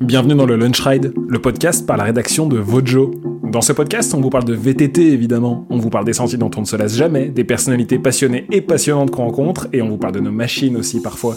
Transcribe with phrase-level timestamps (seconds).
[0.00, 3.12] Bienvenue dans le Lunch Ride, le podcast par la rédaction de Vojo.
[3.44, 6.50] Dans ce podcast, on vous parle de VTT évidemment, on vous parle des sentiers dont
[6.56, 9.96] on ne se lasse jamais, des personnalités passionnées et passionnantes qu'on rencontre, et on vous
[9.96, 11.36] parle de nos machines aussi parfois.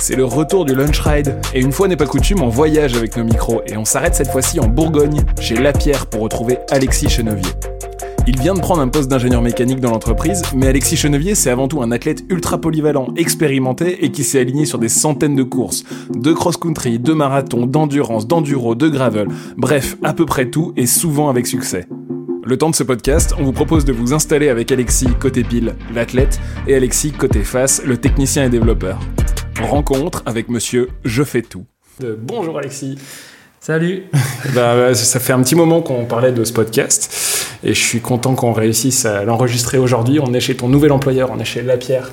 [0.00, 3.16] C'est le retour du Lunch Ride, et une fois n'est pas coutume, on voyage avec
[3.16, 7.52] nos micros, et on s'arrête cette fois-ci en Bourgogne, chez Lapierre, pour retrouver Alexis Chenevier.
[8.32, 11.66] Il vient de prendre un poste d'ingénieur mécanique dans l'entreprise, mais Alexis Chenevier, c'est avant
[11.66, 15.82] tout un athlète ultra polyvalent, expérimenté et qui s'est aligné sur des centaines de courses,
[16.14, 21.28] de cross-country, de marathon, d'endurance, d'enduro, de gravel, bref, à peu près tout et souvent
[21.28, 21.88] avec succès.
[22.44, 25.74] Le temps de ce podcast, on vous propose de vous installer avec Alexis côté pile,
[25.92, 26.38] l'athlète,
[26.68, 29.00] et Alexis côté face, le technicien et développeur.
[29.60, 31.64] Rencontre avec monsieur Je fais tout.
[32.04, 32.96] Euh, bonjour Alexis.
[33.62, 34.04] Salut.
[34.54, 37.12] bah, ça fait un petit moment qu'on parlait de ce podcast
[37.62, 40.18] et je suis content qu'on réussisse à l'enregistrer aujourd'hui.
[40.18, 42.10] On est chez ton nouvel employeur, on est chez Lapierre.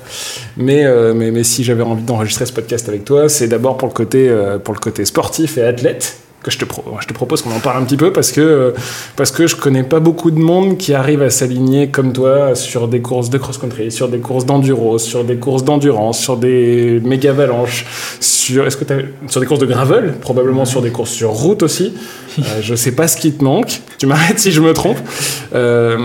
[0.58, 3.88] Mais, euh, mais, mais si j'avais envie d'enregistrer ce podcast avec toi, c'est d'abord pour,
[3.88, 6.64] le côté, euh, pour le côté sportif et athlète que je te,
[7.00, 8.74] je te propose qu'on en parle un petit peu parce que,
[9.16, 12.86] parce que je connais pas beaucoup de monde qui arrive à s'aligner comme toi sur
[12.88, 17.30] des courses de cross-country, sur des courses d'enduro, sur des courses d'endurance, sur des méga
[17.30, 17.86] avalanches,
[18.52, 18.84] sur, est-ce que
[19.28, 21.92] sur des courses de gravel, probablement sur des courses sur route aussi.
[22.38, 23.80] Euh, je sais pas ce qui te manque.
[23.98, 24.98] Tu m'arrêtes si je me trompe.
[25.54, 25.96] Euh,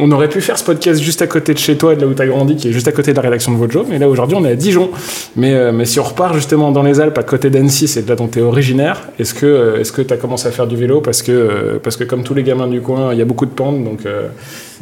[0.00, 2.14] on aurait pu faire ce podcast juste à côté de chez toi, de là où
[2.14, 3.84] tu as grandi, qui est juste à côté de la rédaction de Vojo.
[3.88, 4.90] Mais là, aujourd'hui, on est à Dijon.
[5.36, 8.08] Mais, euh, mais si on repart justement dans les Alpes, à côté d'Annecy, c'est de
[8.08, 10.76] là dont tu es originaire, est-ce que est-ce que tu as commencé à faire du
[10.76, 11.00] vélo?
[11.00, 13.50] Parce que, parce que, comme tous les gamins du coin, il y a beaucoup de
[13.50, 14.00] pentes, donc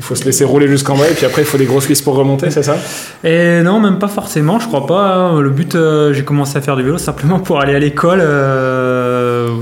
[0.03, 2.03] il faut se laisser rouler jusqu'en bas, et puis après, il faut des grosses cuisses
[2.03, 2.77] pour remonter, c'est ça?
[3.23, 5.41] Et non, même pas forcément, je crois pas.
[5.41, 5.77] Le but,
[6.11, 8.21] j'ai commencé à faire du vélo simplement pour aller à l'école.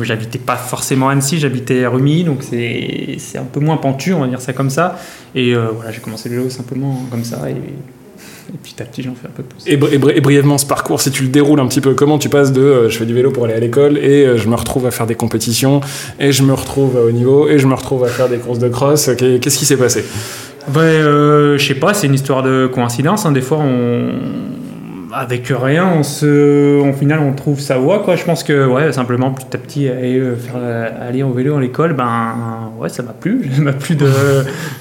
[0.03, 4.29] J'habitais pas forcément Annecy, j'habitais à Rumi, donc c'est un peu moins pentu, on va
[4.29, 4.99] dire ça comme ça.
[5.35, 7.43] Et euh, voilà, j'ai commencé le vélo simplement comme ça.
[8.57, 9.63] Petit à petit, j'en fais un peu plus.
[9.67, 9.77] Et,
[10.21, 12.89] brièvement, ce parcours, si tu le déroules un petit peu, comment tu passes de euh,
[12.89, 15.07] je fais du vélo pour aller à l'école et euh, je me retrouve à faire
[15.07, 15.81] des compétitions
[16.19, 18.59] et je me retrouve à haut niveau et je me retrouve à faire des courses
[18.59, 20.05] de cross Qu'est-ce qui s'est passé?
[20.69, 23.27] Ben, Je sais pas, c'est une histoire de coïncidence.
[23.27, 23.33] Hein.
[23.33, 24.13] Des fois, on
[25.15, 28.17] avec rien, on se, en final, on trouve sa voie, quoi.
[28.17, 30.57] Je pense que, ouais, simplement, petit à petit, aller, euh, faire,
[31.01, 33.49] aller au vélo à l'école, ben, ouais, ça m'a plu.
[33.61, 34.09] Ça m'a plu de,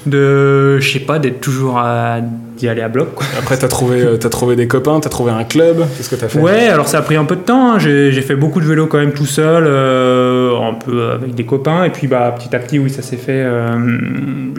[0.06, 2.20] de, je sais pas, d'être toujours à
[2.60, 3.14] d'y aller à bloc.
[3.14, 3.26] Quoi.
[3.38, 6.10] Après, tu as trouvé, euh, as trouvé des copains, tu as trouvé un club, qu'est-ce
[6.10, 6.38] que tu as fait?
[6.38, 7.72] Ouais, alors ça a pris un peu de temps.
[7.72, 7.78] Hein.
[7.78, 11.84] J'ai fait beaucoup de vélo quand même tout seul, euh, un peu avec des copains.
[11.84, 13.42] Et puis bah, petit à petit, oui, ça s'est fait.
[13.44, 14.50] Euh,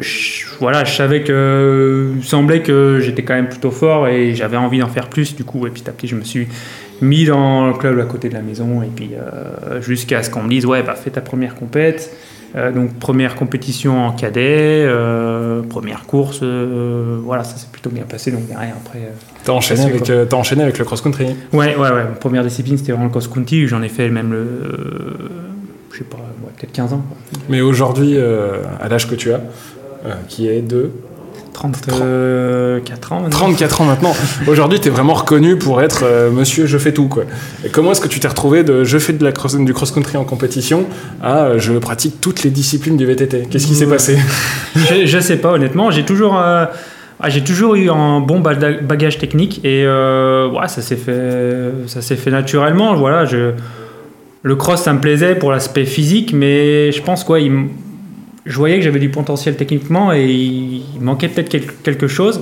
[0.59, 2.11] voilà, je savais que.
[2.15, 5.35] Il semblait que j'étais quand même plutôt fort et j'avais envie d'en faire plus.
[5.35, 6.47] Du coup, et petit à petit, je me suis
[7.01, 8.81] mis dans le club à côté de la maison.
[8.83, 9.11] Et puis
[9.81, 12.15] jusqu'à ce qu'on me dise, ouais, bah, fais ta première compète.
[12.55, 18.03] Euh, donc première compétition en cadet, euh, première course, euh, voilà, ça s'est plutôt bien
[18.03, 18.31] passé.
[18.31, 18.99] Donc derrière après.
[19.43, 22.03] T'as enchaîné, avec, as enchaîné avec le cross-country Ouais, ouais, ouais.
[22.19, 23.67] Première discipline c'était vraiment le cross-country.
[23.67, 24.49] J'en ai fait même le,
[25.93, 26.17] je sais pas,
[26.57, 27.03] peut-être 15 ans.
[27.49, 29.41] Mais aujourd'hui, à l'âge que tu as,
[30.27, 30.91] qui est de
[31.53, 33.29] 34 ans maintenant.
[33.29, 34.15] 34 ans maintenant.
[34.47, 37.07] Aujourd'hui, tu es vraiment reconnu pour être euh, monsieur je fais tout.
[37.07, 37.23] Quoi.
[37.65, 40.17] Et comment est-ce que tu t'es retrouvé de je fais de la cross, du cross-country
[40.17, 40.85] en compétition
[41.21, 44.17] à euh, je pratique toutes les disciplines du VTT Qu'est-ce qui s'est passé?
[44.75, 45.91] Je, je, sais pas, honnêtement.
[45.91, 46.39] J'ai toujours.
[46.39, 46.65] Euh,
[47.23, 52.15] ah, j'ai toujours eu un bon bagage technique et ouais, ça s'est fait, ça s'est
[52.15, 52.95] fait naturellement.
[52.95, 53.51] Voilà, je,
[54.43, 58.83] le cross, ça me plaisait pour l'aspect physique, mais je pense quoi, je voyais que
[58.83, 62.41] j'avais du potentiel techniquement et il manquait peut-être quelque chose.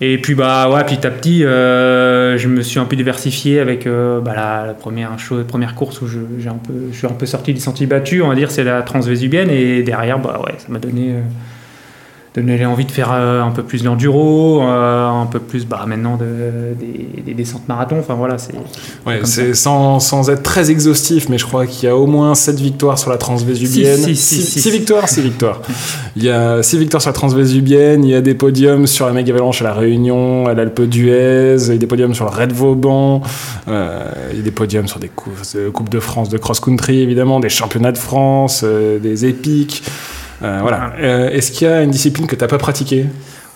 [0.00, 3.86] Et puis bah ouais, petit à petit, euh, je me suis un peu diversifié avec
[3.86, 6.18] euh, bah, la, première chose, première course où je
[6.92, 10.18] suis un peu sorti des sentiers battus, on va dire, c'est la transvésubienne et derrière
[10.18, 11.22] bah ouais, ça m'a donné euh,
[12.36, 16.16] donner envie de faire euh, un peu plus d'enduro, euh, un peu plus bah, maintenant
[16.16, 16.74] de,
[17.24, 17.96] des, descentes marathon.
[17.98, 18.54] Enfin voilà, c'est.
[19.06, 22.34] Ouais, c'est sans, sans, être très exhaustif, mais je crois qu'il y a au moins
[22.34, 24.14] 7 victoires sur la transvésubienne.
[24.14, 25.62] 6 victoires, 6 victoires.
[26.16, 29.12] Il y a 6 victoires sur la transvésubienne, il y a des podiums sur la
[29.12, 32.30] Mega Avalanche à La Réunion, à l'Alpe d'Huez, il y a des podiums sur le
[32.30, 33.22] Red Vauban,
[33.68, 37.48] euh, il y a des podiums sur des coupes de France de cross-country évidemment, des
[37.48, 39.82] championnats de France, des épiques.
[40.42, 40.92] Euh, voilà.
[40.98, 43.06] Euh, est-ce qu'il y a une discipline que tu n'as pas pratiquée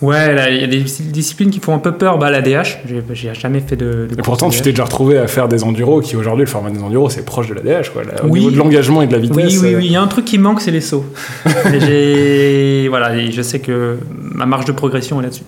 [0.00, 2.16] Ouais, il y a des disciplines qui font un peu peur.
[2.16, 2.78] Bah, la DH,
[3.12, 4.08] j'ai jamais fait de.
[4.10, 6.80] de pourtant, tu t'es déjà retrouvé à faire des enduros qui aujourd'hui, le format des
[6.80, 8.02] enduros, c'est proche de la DH, quoi.
[8.22, 9.36] Au niveau de l'engagement et de la vitesse.
[9.36, 9.86] Oui, oui, oui.
[9.86, 11.04] Il y a un truc qui manque, c'est les sauts.
[11.44, 15.44] voilà, je sais que ma marge de progression est là-dessus.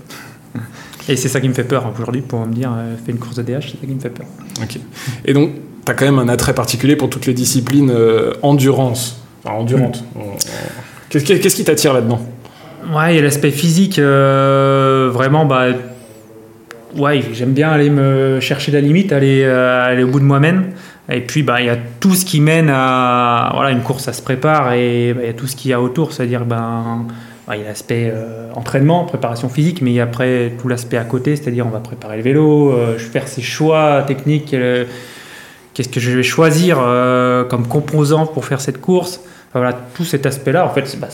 [1.09, 2.71] Et c'est ça qui me fait peur aujourd'hui pour me dire,
[3.07, 4.27] fais une course de DH, c'est ça qui me fait peur.
[4.63, 4.79] Ok.
[5.25, 5.53] Et donc,
[5.87, 7.91] tu as quand même un attrait particulier pour toutes les disciplines
[8.43, 9.23] endurance.
[9.45, 10.05] Enfin, endurante.
[10.15, 10.21] Mm.
[11.13, 12.21] Qu'est-ce qui t'attire là-dedans
[12.91, 13.99] Ouais, il y a l'aspect physique.
[13.99, 15.67] Euh, vraiment, bah,
[16.97, 20.71] ouais, j'aime bien aller me chercher la limite, aller, euh, aller au bout de moi-même.
[21.11, 23.51] Et puis, bah, il y a tout ce qui mène à.
[23.55, 25.75] Voilà, une course, ça se prépare et bah, il y a tout ce qu'il y
[25.75, 27.07] a autour, c'est-à-dire, ben.
[27.53, 30.97] il y a l'aspect euh, entraînement, préparation physique, mais il y a après tout l'aspect
[30.97, 34.57] à côté, c'est-à-dire on va préparer le vélo, faire ses choix techniques,
[35.75, 36.79] qu'est-ce que je vais choisir
[37.51, 39.21] comme composant pour faire cette course.
[39.55, 41.09] Enfin, voilà, tout cet aspect-là, en fait, bah,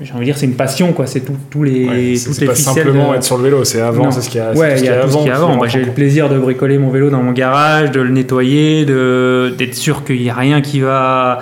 [0.00, 1.06] j'ai envie de dire, c'est une passion, quoi.
[1.06, 3.44] C'est tout- tous les, Ouais, toutes c'est les pas ficelles simplement de- être sur le
[3.44, 5.26] vélo, c'est avant, c'est ce qu'il y a, Ouais, ce il y a tout ce
[5.26, 5.56] y a avant.
[5.56, 8.86] Moi, j'ai eu le plaisir de bricoler mon vélo dans mon garage, de le nettoyer,
[8.86, 11.40] de d'être sûr qu'il n'y a rien qui va.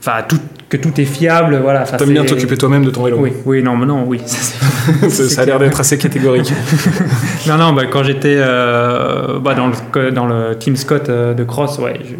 [0.00, 0.38] Enfin, tout,
[0.68, 1.58] que tout est fiable.
[1.62, 1.82] Voilà.
[1.84, 3.16] Enfin, T'aimes bien t'occuper toi-même de ton vélo.
[3.18, 4.20] Oui, oui, non, mais non, oui.
[4.26, 6.52] ça, a l'air d'être assez catégorique.
[7.48, 11.44] non, non, bah, quand j'étais euh, bah, dans, le, dans le Team Scott euh, de
[11.44, 12.14] cross, ouais, je-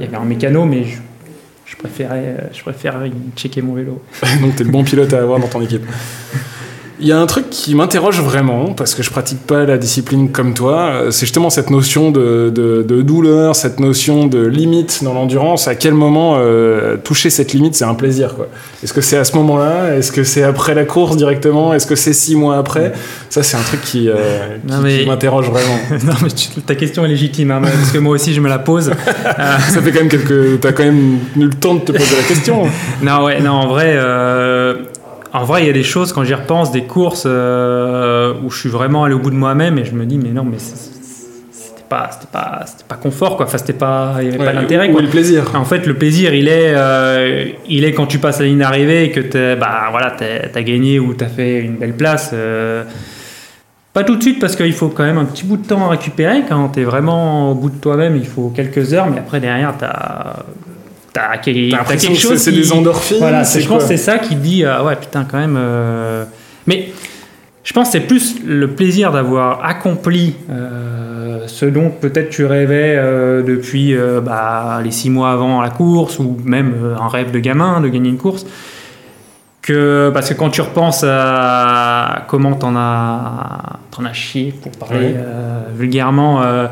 [0.00, 0.96] il y avait un mécano, mais je,
[1.68, 4.02] je préférais, euh, je préférais checker mon vélo.
[4.40, 5.86] Donc t'es le bon pilote à avoir dans ton équipe.
[7.00, 10.30] Il y a un truc qui m'interroge vraiment, parce que je pratique pas la discipline
[10.32, 15.04] comme toi, euh, c'est justement cette notion de, de- de douleur, cette notion de limite
[15.04, 15.68] dans l'endurance.
[15.68, 18.48] À quel moment euh, toucher cette limite, c'est un plaisir quoi
[18.82, 19.94] Est-ce que c'est à ce moment-là?
[19.96, 21.72] Est-ce que c'est après la course directement?
[21.72, 22.92] Est-ce que c'est six mois après?
[23.30, 25.78] Ça, c'est un truc qui, euh, qui- qui m'interroge vraiment.
[26.04, 28.58] non, mais tu- ta question est légitime, hein, parce que moi aussi je me la
[28.58, 28.90] pose.
[29.24, 30.60] Ça fait quand même quelques.
[30.60, 32.64] T'as quand même eu le temps de te poser la question.
[33.02, 34.67] Non, ouais, non, en vrai, euh,
[35.32, 38.58] en vrai, il y a des choses quand j'y repense, des courses euh, où je
[38.58, 41.82] suis vraiment allé au bout de moi-même et je me dis, mais non, mais c'était
[41.88, 43.46] pas, pas, pas confort, quoi.
[43.46, 45.44] Enfin, c'était pas, il y avait Ouais, pas d'intérêt, où est le plaisir?
[45.54, 49.04] En fait, le plaisir, il est, euh, il est quand tu passes la ligne d'arrivée
[49.04, 52.30] et que t'es- bah, voilà, t'as gagné ou t'as fait une belle place.
[52.34, 52.84] euh,
[53.94, 55.88] pas tout de suite parce qu'il faut quand même un petit bout de temps à
[55.90, 56.42] récupérer.
[56.48, 59.88] Quand t'es vraiment au bout de toi-même, il faut quelques heures, mais après derrière, t'as
[59.88, 60.36] as,
[61.70, 62.38] T'as quelque chose.
[62.38, 65.38] c'est des endorphines Voilà, je pense que c'est ça qui dit ah ouais putain quand
[65.38, 65.56] même.
[65.58, 66.24] euh,
[66.66, 66.88] Mais
[67.64, 72.94] je pense que c'est plus le plaisir d'avoir accompli euh, ce dont peut-être tu rêvais
[72.96, 77.30] euh, depuis euh, bah, les six mois avant la course ou même euh, un rêve
[77.30, 78.46] de gamin de gagner une course.
[79.60, 85.08] Que, parce que quand tu repenses à comment t'en as, t'en as chié, pour parler
[85.08, 85.14] Oui.
[85.18, 86.68] euh, vulgairement, euh,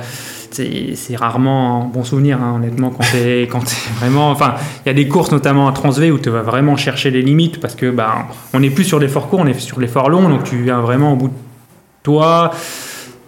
[0.56, 4.30] c'est rarement un bon souvenir, hein, honnêtement, quand t'es quand t'es vraiment.
[4.30, 4.54] Enfin,
[4.84, 7.60] il y a des courses, notamment à Transv, où tu vas vraiment chercher les limites
[7.60, 10.44] parce que bah, on n'est plus sur l'effort court, on est sur l'effort long, donc
[10.44, 11.34] tu viens vraiment au bout de
[12.02, 12.52] toi.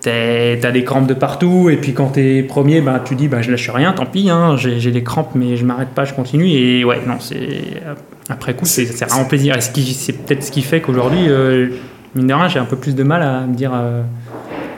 [0.01, 3.51] T'as des crampes de partout, et puis quand t'es premier, bah, tu dis bah, je
[3.51, 6.49] lâche rien, tant pis, hein, j'ai des crampes, mais je m'arrête pas, je continue.
[6.49, 7.83] Et ouais, non, c'est
[8.29, 9.57] après coup, c'est vraiment plaisir.
[9.61, 11.69] C'est peut-être ce qui fait qu'aujourd'hui, euh,
[12.15, 13.73] mine de rien, j'ai un peu plus de mal à me dire.
[13.75, 14.03] euh,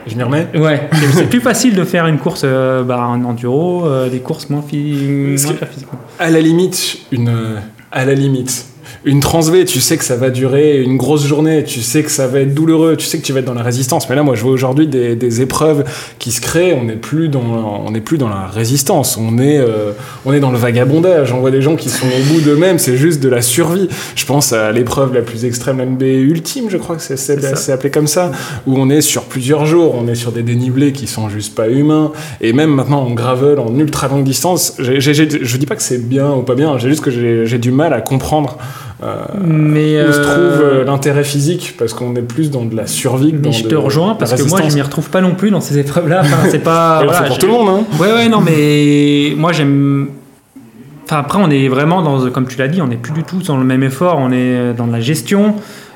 [0.07, 3.85] Je m'y remets Ouais, c'est plus facile de faire une course euh, bah, en enduro,
[3.85, 5.99] euh, des courses moins, Est-ce moins physiquement.
[6.19, 7.31] à la limite, une,
[7.91, 8.65] à la limite,
[9.05, 12.27] une transv, tu sais que ça va durer une grosse journée, tu sais que ça
[12.27, 14.09] va être douloureux, tu sais que tu vas être dans la résistance.
[14.09, 15.83] Mais là, moi, je vois aujourd'hui des, des épreuves
[16.19, 16.73] qui se créent.
[16.73, 19.17] On n'est plus dans, on n'est plus dans la résistance.
[19.17, 19.91] On est, euh,
[20.25, 21.31] on est dans le vagabondage.
[21.33, 22.79] On voit des gens qui sont au bout d'eux-mêmes.
[22.79, 23.87] C'est juste de la survie.
[24.15, 27.89] Je pense à l'épreuve la plus extrême, l'NB ultime, je crois que c'est, c'est, appelé
[27.91, 28.31] comme ça,
[28.67, 29.95] où on est sur plusieurs jours.
[29.95, 32.11] On est sur des dénivelés qui sont juste pas humains.
[32.41, 35.75] Et même maintenant en gravel, en ultra longue distance, j'ai, j'ai- j'ai- je dis pas
[35.75, 36.77] que c'est bien ou pas bien.
[36.77, 38.57] J'ai juste que j'ai, j'ai du mal à comprendre
[39.43, 42.85] Mais, où se euh, trouve euh, l'intérêt physique parce qu'on est plus dans de la
[42.85, 45.21] survie que dans mais je de te rejoins parce que moi, je m'y retrouve pas
[45.21, 46.21] non plus dans ces épreuves-là.
[46.21, 47.01] Enfin, c'est pas.
[47.03, 47.83] Voilà, pour je- tout le monde, hein.
[47.99, 50.09] Ouais, ouais, non, mais moi j'aime.
[51.05, 53.39] Enfin, après, on est vraiment dans, comme tu l'as dit, on n'est plus du tout
[53.41, 55.55] dans le même effort, on est dans de la gestion.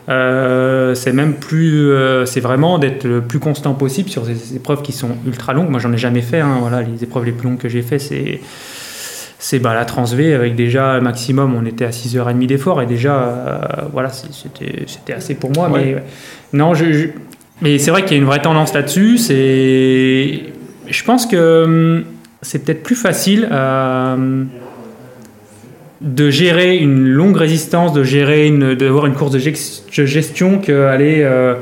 [0.10, 1.90] Euh, c'est même plus.
[1.92, 5.70] euh, c'est vraiment d'être le plus constant possible sur ces épreuves qui sont ultra longues.
[5.70, 6.40] Moi, j'en ai jamais fait.
[6.42, 8.40] hein, voilà, les épreuves les plus longues que j'ai fait, c'est.
[9.38, 13.58] C'est bah, la Transv avec déjà maximum, on était à 6h30 d'effort et déjà, euh,
[13.92, 15.70] voilà, c'était assez pour moi.
[15.70, 15.96] Ouais.
[15.96, 16.04] Mais
[16.58, 17.08] non, je, je-
[17.62, 19.18] mais c'est vrai qu'il y a une vraie tendance là-dessus.
[19.18, 20.44] C'est,
[20.88, 22.04] je pense que hum,
[22.42, 24.44] c'est peut-être plus facile euh,
[26.02, 29.40] de gérer une longue résistance, de gérer une, d'avoir une course de
[30.06, 31.56] gestion qu'aller euh,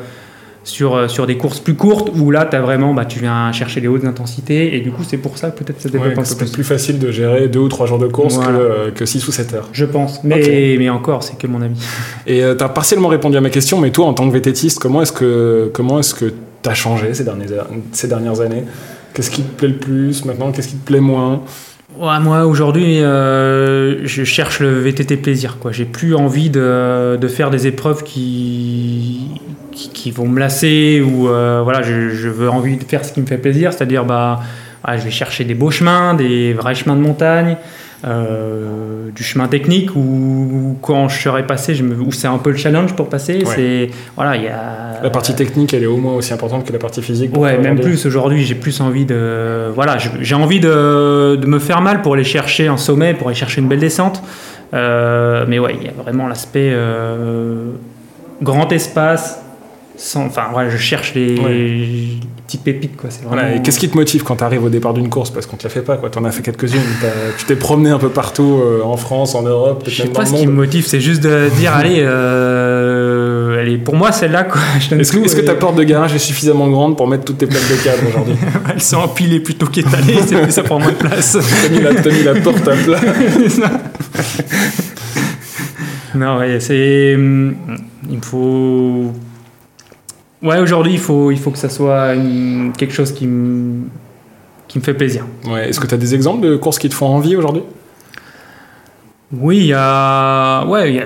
[0.64, 3.82] sur, euh, sur des courses plus courtes où là, as vraiment, bah, tu viens chercher
[3.82, 6.22] les hautes intensités et du coup, c'est pour ça que peut-être ça développe Ouais, un
[6.22, 6.52] peu c'est plus.
[6.52, 8.52] plus facile de gérer deux ou trois jours de course Voilà.
[8.52, 9.70] que, euh, que 6 ou 7 heures.
[9.74, 10.24] Je pense.
[10.24, 11.76] Mais, mais encore, c'est que mon avis.
[12.28, 15.02] Et tu as partiellement répondu à ma question, mais toi, en tant que vététiste, comment
[15.02, 18.64] est-ce que comment est-ce que t'as changé ces dernières, ces dernières années?
[19.14, 20.52] Qu'est-ce qui te plaît le plus maintenant?
[20.52, 21.42] Qu'est-ce qui te plaît moins?
[22.00, 25.58] Ouais, moi aujourd'hui, euh, je cherche le VTT plaisir.
[25.60, 25.72] Quoi.
[25.72, 29.28] J'ai plus envie de, de faire des épreuves qui,
[29.76, 33.14] qui, qui vont me lasser ou euh, voilà, je, je veux envie de faire ce
[33.14, 34.42] qui me fait plaisir, c'est-à-dire bah,
[34.88, 37.58] ouais, je vais chercher des beaux chemins, des vrais chemins de montagne.
[38.06, 42.50] euh, du chemin technique ou quand je serais passé, je me, où c'est un peu
[42.50, 43.44] le challenge pour passer.
[43.46, 46.74] C'est voilà, il y a la partie technique, elle est au moins aussi importante que
[46.74, 47.36] la partie physique.
[47.38, 48.44] Ouais, même plus aujourd'hui.
[48.44, 52.68] J'ai plus envie de voilà, j'ai envie de, de, me faire mal pour aller chercher
[52.68, 54.22] un sommet, pour aller chercher une belle descente.
[54.74, 56.76] Euh, mais ouais, il y a vraiment l'aspect
[58.42, 59.43] grand espace.
[60.04, 61.36] Sans, enfin, voilà, je cherche les,
[62.46, 62.98] petites pépites.
[62.98, 63.10] Quoi.
[63.26, 63.62] Vraiment...
[63.62, 65.30] qu'est-ce qui te motive quand tu arrives au départ d'une course?
[65.30, 65.98] Parce qu'on ne te la fait pas.
[65.98, 66.82] Tu en as fait quelques-unes.
[67.38, 69.86] tu t'es promené un peu partout euh, en France, en Europe.
[69.88, 70.86] Je sais pas ce qui me motive.
[70.86, 74.46] C'est juste de dire allez, allez pour moi, celle-là.
[74.92, 77.82] Est-ce que, ta porte de garage est suffisamment grande pour mettre toutes tes plaques de
[77.82, 78.36] câble aujourd'hui?
[78.74, 80.18] Elles sont empilées plutôt qu'étalées.
[80.50, 81.38] ça prend moins de place.
[81.66, 83.00] tu mis, mis, la porte à plat.
[86.16, 87.16] non, ouais, c'est.
[87.16, 87.56] Hum,
[88.12, 89.14] il faut.
[90.44, 92.16] Ouais, aujourd'hui, il faut, il faut que ça soit
[92.78, 93.88] quelque chose qui me,
[94.68, 95.26] qui me fait plaisir.
[95.46, 95.70] Ouais.
[95.70, 97.64] Est-ce que tu as des exemples de courses qui te font envie aujourd'hui?
[99.36, 101.06] Oui, il y a, ouais, il y a,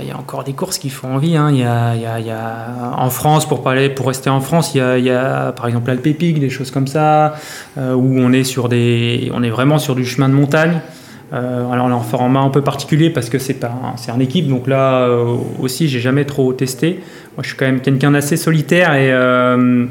[0.00, 1.36] il y a, encore des courses qui font envie.
[1.36, 1.50] Hein.
[1.52, 4.78] Il, y a, il, y a, en France, pour parler, pour rester en France, il
[4.78, 7.34] y a, il y a par exemple l'Alpépic, des choses comme ça,
[7.76, 10.80] euh, où on est sur des, on est vraiment sur du chemin de montagne.
[11.32, 14.48] Euh, alors là, en format un peu particulier parce que c'est un, c'est en équipe,
[14.48, 17.00] donc là euh, aussi, j'ai jamais trop testé.
[17.38, 19.86] Moi, je suis quand même quelqu'un d'assez solitaire et euh,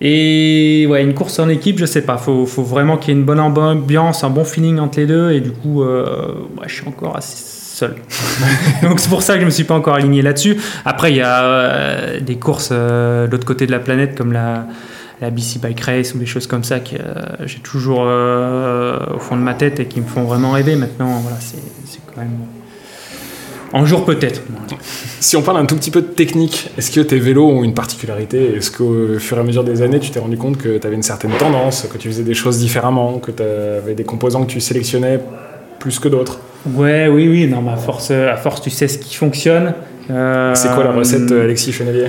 [0.00, 2.16] et ouais, une course en équipe, je sais pas.
[2.16, 5.32] Faut, faut vraiment qu'il y ait une bonne ambiance, un bon feeling entre les deux.
[5.32, 7.96] Et du coup, je suis encore assez seul.
[8.82, 10.56] Donc c'est pour ça que je me suis pas encore aligné là-dessus.
[10.84, 14.68] Après, il y a des courses de l'autre côté de la planète comme la
[15.20, 19.18] la BC Bike Race ou des choses comme ça que euh, j'ai toujours euh, au
[19.18, 21.20] fond de ma tête et qui me font vraiment rêver maintenant.
[21.20, 21.58] Voilà, c'est
[22.14, 22.38] quand même.
[23.72, 24.42] En jour peut-être.
[25.20, 27.74] Si on parle un tout petit peu de technique, est-ce que tes vélos ont une
[27.74, 30.86] particularité Est-ce qu'au fur et à mesure des années, tu t'es rendu compte que tu
[30.86, 34.44] avais une certaine tendance, que tu faisais des choses différemment, que tu avais des composants
[34.44, 35.20] que tu sélectionnais
[35.78, 36.40] plus que d'autres?
[36.74, 37.46] Ouais, oui, oui.
[37.46, 39.74] Non, à force, à force, tu sais ce qui fonctionne.
[40.08, 42.06] C'est quoi la recette, euh, Alexis Chenevier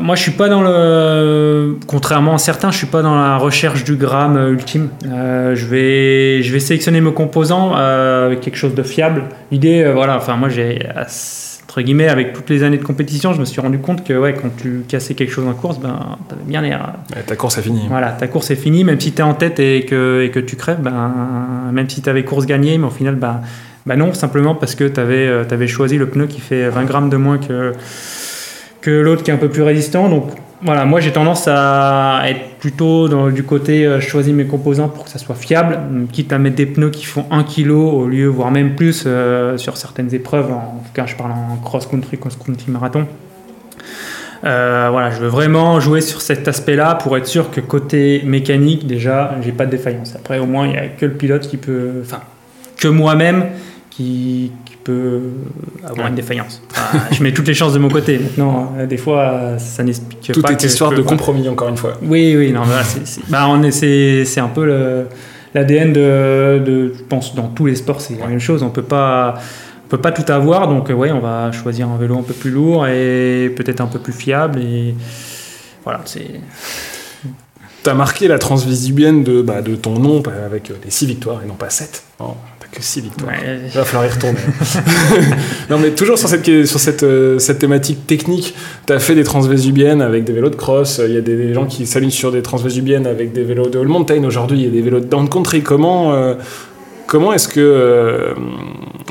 [0.00, 1.78] moi, je suis pas dans le.
[1.86, 4.88] Contrairement à certains, je suis pas dans la recherche du gramme euh, ultime.
[5.06, 9.24] Euh, je vais, je vais sélectionner mes composants euh, avec quelque chose de fiable.
[9.50, 10.16] L'idée, voilà.
[10.16, 10.86] Enfin, moi, j'ai
[11.64, 14.32] entre guillemets, avec toutes les années de compétition, je me suis rendu compte que ouais,
[14.32, 16.94] quand tu cassais quelque chose en course, ben, t'avais bien l'air.
[17.26, 17.84] ta course est finie.
[17.90, 20.40] Voilà, ta course est finie, même si tu es en tête et que, et que
[20.40, 21.12] tu crèves, ben,
[21.70, 23.42] même si tu avais course gagnée, mais au final, ben,
[23.84, 27.10] ben non, simplement parce que tu avais, avais, choisi le pneu qui fait 20 grammes
[27.10, 27.74] de moins que,
[28.88, 30.08] l'autre qui est un peu plus résistant.
[30.08, 30.30] Donc
[30.62, 34.88] voilà, moi j'ai tendance à être plutôt dans, du côté euh, je choisis mes composants
[34.88, 35.78] pour que ça soit fiable,
[36.12, 39.56] quitte à mettre des pneus qui font 1 kg au lieu, voire même plus euh,
[39.56, 40.50] sur certaines épreuves.
[40.50, 43.06] En, tout cas, je parle en cross-country, cross-country marathon.
[44.44, 48.86] Euh, voilà, je veux vraiment jouer sur cet aspect-là pour être sûr que côté mécanique,
[48.86, 50.14] déjà, j'ai pas de défaillance.
[50.16, 52.20] Après, au moins, il n'y a que le pilote qui peut, enfin,
[52.76, 53.46] que moi-même
[53.90, 54.52] qui,
[54.88, 55.20] peut
[55.84, 56.62] avoir une défaillance.
[57.12, 58.18] je mets toutes les chances de mon côté.
[58.18, 60.48] Maintenant, euh, des fois, ça n'explique pas.
[60.48, 61.98] Toute histoire de compromis, encore une fois.
[62.02, 65.06] Oui, oui, non, c'est, bah, c'est, un peu
[65.54, 68.62] l'ADN de, de, je pense, dans tous les sports, c'est la même chose.
[68.62, 69.34] On peut pas.
[69.84, 72.50] On peut pas tout avoir, donc ouais, on va choisir un vélo un peu plus
[72.50, 74.60] lourd et peut-être un peu plus fiable.
[74.60, 74.94] Et
[75.82, 76.26] voilà, c'est.
[77.82, 81.46] Tu as marqué la transvisibienne de, bah, de ton nom avec les six victoires et
[81.46, 82.02] non pas 7
[82.72, 83.32] que 6 victoires.
[83.44, 84.38] Il va falloir y retourner.
[85.70, 88.54] non, mais toujours sur cette, sur cette, euh, cette thématique technique,
[88.86, 91.00] tu as fait des transvésubiennes avec des vélos de cross.
[91.04, 93.88] Il y a des, gens qui s'alignent sur des transvésubiennes avec des vélos de all
[93.88, 94.58] mountain aujourd'hui.
[94.58, 95.62] Il y a des vélos de down country.
[95.62, 96.34] Comment, euh,
[97.06, 98.34] comment est-ce que euh,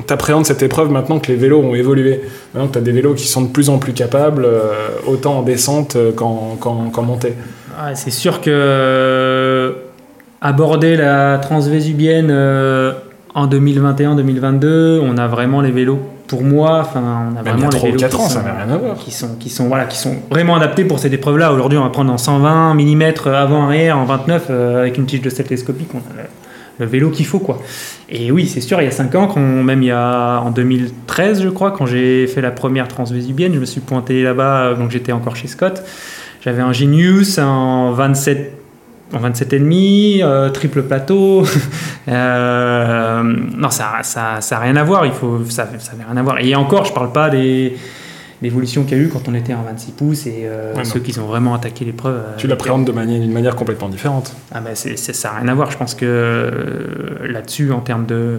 [0.05, 2.21] tu appréhendes cette épreuve maintenant que les vélos ont évolué?
[2.53, 4.47] Maintenant que tu as des vélos qui sont de plus en plus capables,
[5.07, 7.33] autant en descente qu'en montée
[7.95, 9.73] C'est sûr que
[10.39, 12.29] aborder la transvésubienne
[13.37, 17.97] en 2021-2022, on a vraiment les vélos pour moi, enfin, on a vraiment les vélos
[17.97, 18.97] qui, ans, sont, ça rien à voir.
[18.97, 21.53] qui sont qui sont voilà, qui sont vraiment adaptés pour cette épreuve-là.
[21.53, 25.29] Aujourd'hui, on va prendre en 120 mm avant-arrière, en 29 euh, avec une tige de
[25.29, 25.89] télescopique.
[25.93, 26.23] On a
[26.79, 27.59] le, vélo qu'il faut quoi.
[28.09, 30.49] Et oui, c'est sûr, il y a 5 ans, quand, même il y a en
[30.49, 34.89] 2013, je crois, quand j'ai fait la première transvésubienne, je me suis pointé là-bas, donc
[34.89, 35.83] j'étais encore chez Scott.
[36.41, 38.66] J'avais un Genius en 27
[39.13, 41.43] en 27,5, euh, triple plateau.
[42.07, 45.05] euh, non, ça n'a ça, ça rien à voir.
[45.05, 46.39] Il faut, ça n'a rien à voir.
[46.39, 47.77] Et encore, je ne parle pas des
[48.41, 51.17] l'évolution qu'il y a eu quand on était en 26 pouces et euh, ceux qui
[51.19, 52.21] ont vraiment attaqué l'épreuve.
[52.37, 54.35] Tu l'appréhendes d'une manière, manière complètement différente.
[54.51, 55.71] Ah ben c'est, ça n'a rien à voir.
[55.71, 58.37] Je pense que euh, là-dessus, en termes de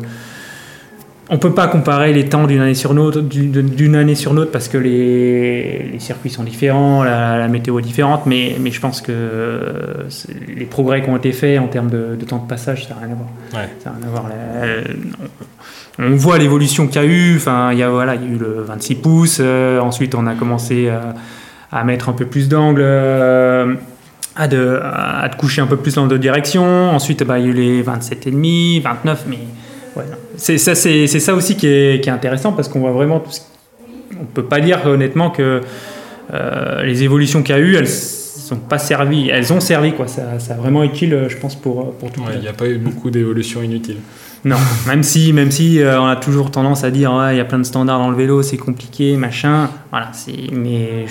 [1.31, 4.69] on peut pas comparer les temps d'une année sur l'autre, d'une année sur l'autre parce
[4.69, 9.61] que les, les, circuits sont différents, la, météo est différente, mais, mais je pense que
[10.49, 13.11] les progrès qui ont été faits en termes de, temps de passage, ça n'a rien
[13.11, 13.69] à voir.
[13.81, 14.25] Ça rien à voir.
[15.99, 17.37] on voit l'évolution qu'il y a eu.
[17.37, 19.39] Enfin, il y a voilà, il y a eu le 26 pouces.
[19.41, 21.15] Euh, ensuite, on a commencé à,
[21.73, 22.81] à mettre un peu plus d'angle.
[22.83, 23.75] Euh,
[24.35, 26.91] à, de, à, coucher un peu plus dans deux directions.
[26.91, 29.39] Ensuite, bah, il y a eu les 27,5, 29, mais
[30.39, 33.31] c'est ça, c'est, ça aussi qui est, qui est intéressant parce qu'on voit vraiment tout
[33.31, 33.41] ce...
[34.21, 35.61] On peut pas dire honnêtement que
[36.33, 40.07] euh, les évolutions qu'il y a eu, elles sont pas servies, elles ont servi quoi.
[40.07, 42.35] Ça, ça a vraiment utile, je pense, pour, pour tout le monde.
[42.37, 43.99] Il n'y a pas eu beaucoup d'évolutions inutiles.
[44.45, 47.45] Non, même si, même si euh, on a toujours tendance à dire il y a
[47.45, 49.69] plein de standards dans le vélo, c'est compliqué, machin.
[49.91, 51.07] Voilà, c'est, mais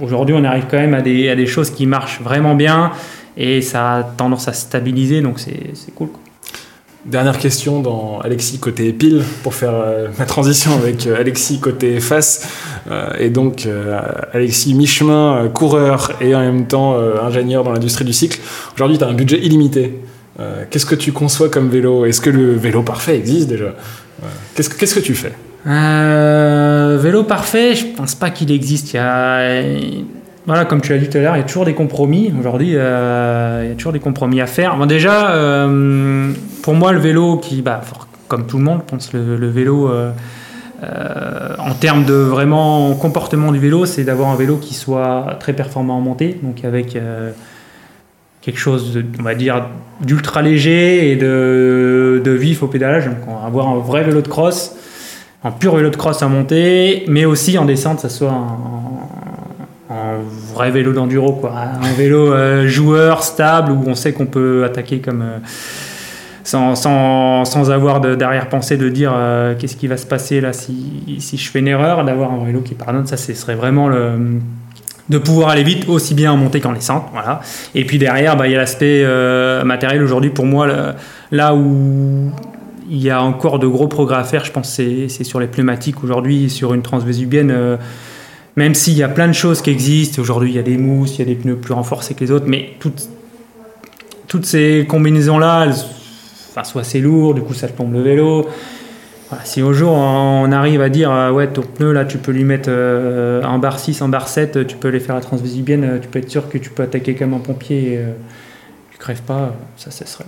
[0.00, 2.92] aujourd'hui on arrive quand même à des, à des choses qui marchent vraiment bien
[3.36, 6.08] et ça a tendance à stabiliser, donc c'est, c'est cool.
[6.08, 6.20] Quoi.
[7.08, 12.00] Dernière question dans Alexis côté pile pour faire euh, ma transition avec euh, Alexis côté
[12.00, 12.46] face.
[12.90, 13.66] Euh, et donc
[14.34, 18.38] Alexis mi-chemin, coureur et en même temps ingénieur dans l'industrie du cycle.
[18.74, 20.00] Aujourd'hui, tu as un budget illimité.
[20.70, 22.04] Qu'est-ce que tu conçois comme vélo?
[22.04, 23.74] Est-ce que le vélo parfait existe déjà?
[24.54, 25.32] Qu'est-ce que, tu fais?
[25.66, 28.96] Vélo parfait, je pense pas qu'il existe.
[30.46, 32.32] Voilà, comme tu l'as dit tout à l'heure, il y a toujours des compromis.
[32.38, 34.78] Aujourd'hui, il y a toujours des compromis à faire.
[34.86, 36.32] déjà, euh,
[36.68, 37.80] pour moi, le vélo, qui, bah,
[38.26, 40.12] comme tout le monde, pense le, vélo, euh,
[41.58, 45.96] en termes de vraiment comportement du vélo, c'est d'avoir un vélo qui soit très performant
[45.96, 46.98] en montée, donc avec
[48.42, 49.64] quelque chose, on va dire,
[50.02, 53.06] d'ultra léger et de, vif au pédalage.
[53.06, 54.76] Donc, avoir un vrai vélo de cross,
[55.44, 58.30] un pur vélo de cross à monter, mais aussi en descente, ça soit
[59.88, 60.18] un,
[60.52, 61.50] vrai vélo d'enduro, quoi.
[61.82, 65.24] Un vélo euh, joueur, stable, où on sait qu'on peut attaquer comme.
[66.54, 70.52] Euh, sans, sans, sans, avoir d'arrière-pensée de dire euh, qu'est-ce qui va se passer là
[70.52, 73.88] si, si je fais une erreur, d'avoir un vélo qui pardonne, ça ce serait vraiment
[73.88, 74.38] le,
[75.08, 77.04] de pouvoir aller vite aussi bien en montée qu'en descente.
[77.12, 77.40] Voilà.
[77.74, 79.04] Et puis derrière, bah, il y a l'aspect
[79.64, 80.66] matériel aujourd'hui pour moi,
[81.30, 82.30] là où
[82.90, 86.02] il y a encore de gros progrès à faire, je pense c'est sur les pneumatiques
[86.02, 87.78] aujourd'hui, sur une transvésubienne
[88.56, 91.14] même s'il y a plein de choses qui existent, aujourd'hui il y a des mousses,
[91.14, 93.08] il y a des pneus plus renforcés que les autres, mais toutes,
[94.26, 95.68] toutes ces combinaisons-là,
[96.60, 98.48] enfin, sont assez lourdes, du coup ça te plombe le vélo.
[99.44, 102.44] si au jour on arrive à dire euh, ouais ton pneu là tu peux lui
[102.44, 105.98] mettre euh, un bar 6, un bar 7, tu peux les faire à transvisibienne, euh,
[105.98, 108.00] tu peux être sûr que tu peux attaquer comme un pompier et
[108.92, 110.24] tu crèves pas, ça, ça serait...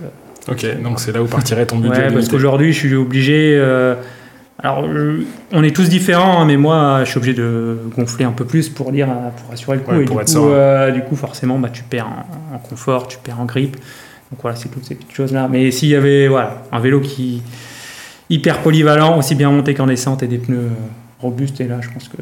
[0.47, 2.07] Ok, donc c'est là où partirait ton budget.
[2.07, 3.59] Ouais, parce qu'aujourd'hui je suis obligé
[4.63, 4.87] alors,
[5.51, 8.69] on est tous différents, hein, mais moi, je suis obligé de gonfler un peu plus
[8.69, 9.93] pour dire, pour assurer le coup.
[9.93, 12.09] et du, coup, euh, du coup, forcément, bah, tu perds
[12.53, 13.77] en, confort, tu perds en grippe.
[14.31, 15.47] Donc voilà, c'est toutes ces petites choses-là.
[15.49, 17.41] Mais s'il y avait voilà, un vélo qui
[18.29, 20.69] hyper polyvalent, aussi bien monté qu'en descente et des pneus
[21.19, 22.17] robustes, et là, je pense que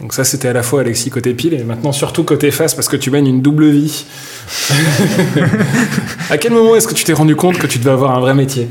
[0.00, 2.88] donc ça, c'était à la fois Alexis côté pile et maintenant surtout côté face parce
[2.88, 4.04] que tu mènes une double vie.
[6.30, 8.34] à quel moment est-ce que tu t'es rendu compte que tu devais avoir un vrai
[8.34, 8.68] métier?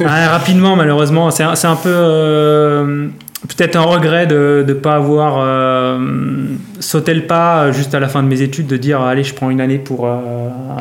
[0.00, 1.30] Rapidement, malheureusement.
[1.30, 3.08] C'est un, un, peu euh,
[3.48, 5.98] peut-être un regret de ne pas avoir euh,
[6.80, 9.50] sauté le pas juste à la fin de mes études, de dire allez, je prends
[9.50, 10.06] une année pour...
[10.06, 10.18] Euh,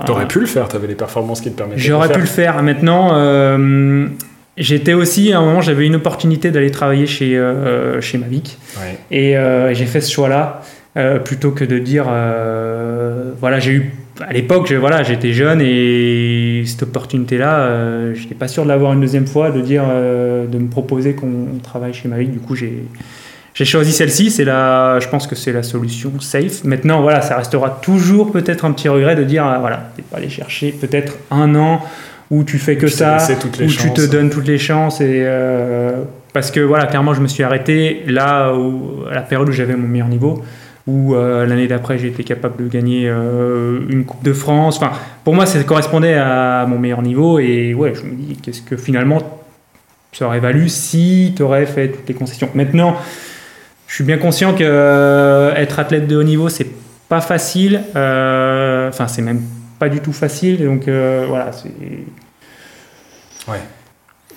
[0.06, 1.82] T'aurais pu le faire, t'avais les performances qui te permettaient.
[1.82, 2.62] J'aurais pu le faire.
[2.63, 4.08] Maintenant euh,
[4.56, 8.60] J'étais aussi, à un moment, j'avais une opportunité d'aller travailler chez, euh, chez Mavic.
[9.10, 10.62] Et euh, j'ai fait ce choix-là,
[10.95, 12.04] euh, plutôt que de dire,
[13.39, 18.63] voilà, j'ai eu, à l'époque, voilà, j'étais jeune et cette opportunité-là, je n'étais pas sûr
[18.63, 22.32] de l'avoir une deuxième fois, de dire, de me proposer qu'on travaille chez Mavic.
[22.32, 22.84] Du coup, j'ai,
[23.54, 26.63] j'ai choisi celle-ci, c'est la, je pense que c'est la solution safe.
[26.63, 30.30] Maintenant, voilà, ça restera toujours peut-être un petit regret de dire, voilà, n'es pas aller
[30.30, 31.82] chercher peut-être un an
[32.32, 33.17] où tu fais que ça,
[33.62, 35.02] où tu te donnes toutes les chances.
[35.02, 39.47] Et, euh, parce que voilà, clairement, je me suis arrêté là, où, à la période
[39.49, 40.43] où j'avais mon meilleur niveau,
[40.87, 44.77] où euh, l'année d'après, j'ai été capable de gagner euh, une Coupe de France.
[44.77, 44.91] Enfin,
[45.23, 47.39] pour moi, ça correspondait à mon meilleur niveau.
[47.39, 49.39] Et ouais, je me dis, qu'est-ce que finalement
[50.11, 52.47] ça aurait valu si tu aurais fait toutes les concessions.
[52.53, 52.95] Maintenant,
[53.87, 56.67] je suis bien conscient que être athlète de haut niveau, c'est
[57.09, 57.81] pas facile.
[57.89, 59.41] Enfin, c'est même
[59.79, 60.63] pas du tout facile.
[60.63, 61.71] Donc voilà, c'est
[63.47, 63.59] Ouais.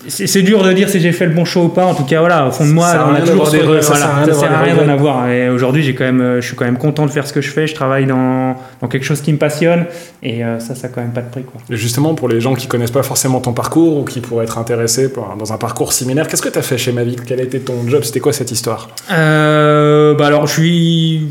[0.07, 1.85] C'est dur de dire si j'ai fait le bon choix ou pas.
[1.85, 4.61] En tout cas, voilà, au fond de moi, on a toujours des ça, sert à
[4.61, 5.27] rien d'en avoir.
[5.29, 7.49] Et aujourd'hui, j'ai quand même, je suis quand même content de faire ce que je
[7.49, 7.67] fais.
[7.67, 9.85] Je travaille dans, dans quelque chose qui me passionne,
[10.23, 11.59] et euh, ça, ça a quand même pas de prix, quoi.
[11.69, 14.57] Et justement, pour les gens qui connaissent pas forcément ton parcours ou qui pourraient être
[14.57, 17.19] intéressés dans un parcours similaire, qu'est-ce que tu as fait chez Mavic?
[17.25, 18.03] Quel a été ton job?
[18.03, 18.89] C'était quoi cette histoire?
[19.11, 21.27] Euh, Bah alors, je suis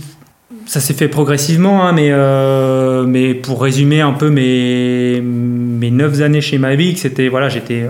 [0.66, 2.75] ça s'est fait progressivement, hein, mais, euh,
[3.06, 7.84] mais pour résumer un peu mes, mes 9 années chez Mavic, c'était voilà, j'étais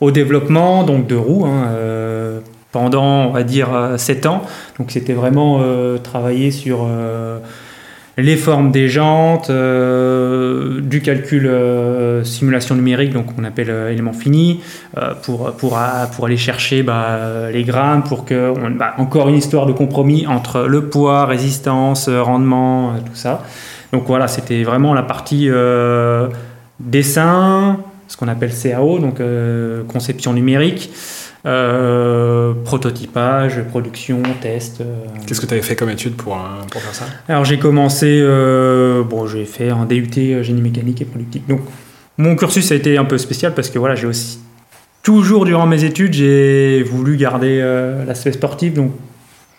[0.00, 1.68] au développement donc de roues hein,
[2.72, 4.42] pendant on va dire 7 ans.
[4.78, 5.62] Donc c'était vraiment
[6.02, 6.86] travailler sur
[8.16, 14.12] les formes des jantes, euh, du calcul euh, simulation numérique, donc on appelle euh, élément
[14.12, 14.60] fini,
[15.22, 15.78] pour, pour,
[16.14, 20.26] pour aller chercher bah, les grammes, pour que, on, bah, encore une histoire de compromis
[20.26, 23.42] entre le poids, résistance, rendement, tout ça.
[23.94, 25.48] Donc voilà, c'était vraiment la partie
[26.80, 27.78] dessin,
[28.08, 29.20] ce qu'on appelle CAO, donc
[29.88, 30.90] conception numérique.
[31.46, 34.80] Euh, prototypage, production, test.
[34.80, 35.04] Euh.
[35.26, 36.38] Qu'est-ce que tu avais fait comme étude pour,
[36.70, 37.04] pour faire ça?
[37.28, 41.46] Alors j'ai commencé, euh, bon j'ai fait un DUT génie mécanique et productique.
[41.46, 41.60] Donc
[42.16, 44.38] mon cursus a été un peu spécial parce que voilà j'ai aussi
[45.02, 47.60] toujours durant mes études j'ai voulu garder
[48.06, 48.92] l'aspect sportif donc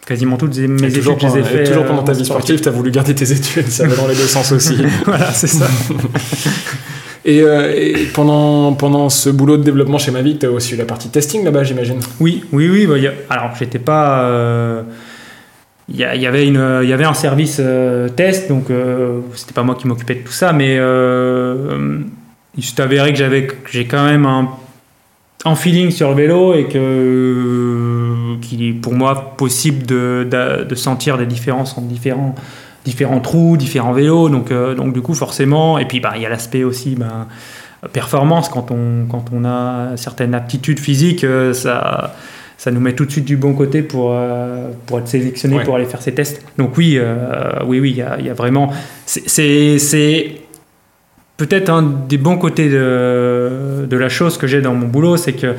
[0.05, 2.71] quasiment toutes mes études je les ai fait toujours pendant ta vie sportive tu as
[2.71, 5.67] voulu garder tes études ça va dans les deux sens aussi voilà c'est ça
[7.27, 10.85] Euh, et, pendant, pendant ce boulot de développement chez Mavic, tu as aussi eu la
[10.85, 12.85] partie testing là-bas, j'imagine Oui, oui, oui.
[12.85, 14.23] Bah, alors, j'étais pas.
[14.25, 14.83] Euh,
[15.87, 18.69] il y, avait une, il y avait un service euh, test, donc
[19.35, 20.77] c'était pas moi qui m'occupais de tout ça, mais
[22.57, 24.49] il s'est avéré que j'avais, j'ai quand même un,
[25.45, 26.79] un, feeling sur le vélo et que
[28.45, 32.35] qu'il est pour moi possible de, de, de sentir des différences entre différents
[32.85, 34.29] différents trous, différents vélos.
[34.29, 37.27] Donc, euh, donc du coup, forcément, et puis bah, il y a l'aspect aussi bah,
[37.91, 38.47] performance.
[38.47, 42.15] Quand on, quand on a certaines aptitudes physiques, euh, ça,
[42.57, 45.75] ça nous met tout de suite du bon côté pour, euh, pour être sélectionné pour
[45.75, 46.45] aller faire ces tests.
[46.57, 46.99] Donc oui,
[47.65, 48.71] oui, oui, il y a, y a, vraiment...
[49.05, 50.35] C'est
[51.37, 55.33] peut-être un des bons côtés de, de la chose que j'ai dans mon boulot, c'est
[55.33, 55.55] que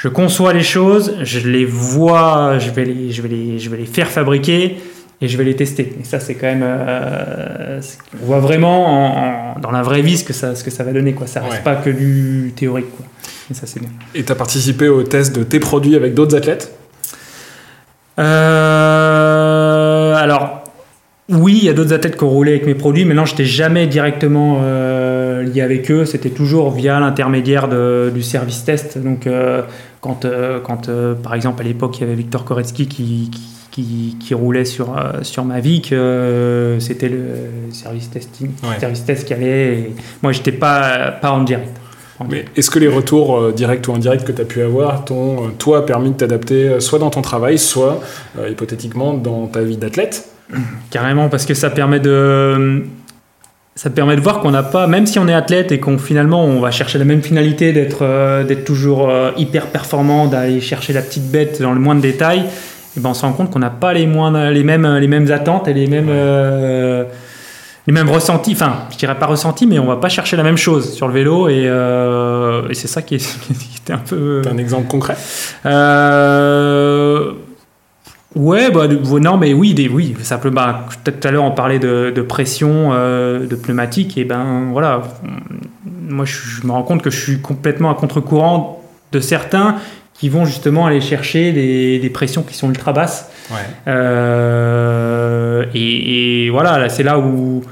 [0.00, 3.76] je conçois les choses, je les vois, je vais les, je vais les, je vais
[3.76, 4.78] les faire fabriquer
[5.20, 5.92] et je vais les tester.
[6.00, 6.64] Et ça, c'est quand même.
[6.64, 7.82] Euh,
[8.22, 11.12] on voit vraiment dans la vraie vie ce que ça, ce que ça va donner.
[11.12, 11.26] Quoi.
[11.26, 12.96] Ça reste pas que du théorique.
[12.96, 13.04] Quoi.
[13.50, 13.90] Et ça, c'est bien.
[14.14, 16.74] Et tu as participé au test de tes produits avec d'autres athlètes?
[18.18, 20.64] Euh, Alors,
[21.28, 23.32] oui, il y a d'autres athlètes qui ont roulé avec mes produits, mais non, je
[23.32, 26.04] n'étais jamais directement euh, lié avec eux.
[26.04, 27.68] C'était toujours via l'intermédiaire
[28.12, 28.98] du service test.
[28.98, 29.28] Donc,
[30.00, 30.26] quand,
[30.64, 30.90] quand
[31.22, 33.30] par exemple, à l'époque, il y avait Victor Koretsky qui
[33.70, 39.34] qui, qui roulait sur, euh, sur Mavic, euh, c'était le service testing, service test qui
[39.34, 39.74] allait.
[39.74, 41.76] Et moi, j'étais pas, pas en direct.
[42.28, 45.50] Mais est-ce que les retours euh, directs ou indirects que tu as pu avoir t'ont,
[45.58, 48.00] toi, permis de t'adapter soit dans ton travail, soit
[48.48, 50.28] hypothétiquement dans ta vie d'athlète?
[50.90, 52.82] Carrément, parce que ça permet de,
[53.74, 56.44] ça permet de voir qu'on n'a pas, même si on est athlète et qu'on finalement
[56.44, 61.30] on va chercher la même finalité d'être, d'être toujours hyper performant, d'aller chercher la petite
[61.30, 62.44] bête dans le moindre détail,
[62.96, 65.30] et ben on se rend compte qu'on n'a pas les, moins, les, mêmes, les mêmes
[65.30, 67.04] attentes et les mêmes, euh,
[67.86, 68.52] les mêmes ressentis.
[68.52, 71.14] Enfin, je dirais pas ressentis, mais on va pas chercher la même chose sur le
[71.14, 74.42] vélo et, euh, et c'est ça qui, est, un peu.
[74.50, 75.16] un exemple concret?
[75.66, 77.32] euh,
[78.34, 80.60] Ouais, bah, non, mais oui, des, oui, simplement.
[80.60, 85.02] Bah, tout à l'heure, on parlait de, de pression, de pneumatique, et ben voilà.
[86.08, 89.76] Moi, je, je, me rends compte que je suis complètement à contre-courant de certains
[90.20, 93.30] qui vont justement aller chercher des, des pressions qui sont ultra basses.
[93.88, 97.62] Euh, et, et, voilà, c'est là où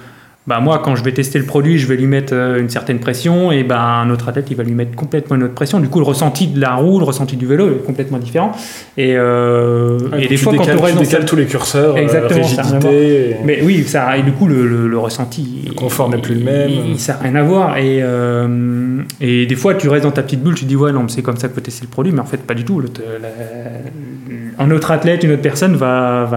[0.49, 3.01] bah, moi, quand je vais tester le produit, je vais lui mettre euh, une certaine
[3.01, 5.79] pression, et ben un autre athlète, il va lui mettre complètement une autre pression.
[5.79, 8.53] Du coup, le ressenti de la roue, le ressenti du vélo est complètement différent.
[8.97, 13.37] Et, euh, et des fois, quand on reste dans tous les curseurs, euh, Exactement, rigidité,
[13.45, 16.97] mais oui, ça, et du coup, le, le, ressenti, le confort n'est plus le même.
[16.97, 17.77] ça n'a rien à voir.
[17.77, 18.03] Et,
[19.21, 21.37] et des fois, tu restes dans ta petite bulle, tu dis ouais, non, c'est comme
[21.37, 22.81] ça que peut tester le produit, mais en fait, pas du tout.
[22.81, 22.89] Le,
[24.59, 26.29] un autre athlète, une autre personne va,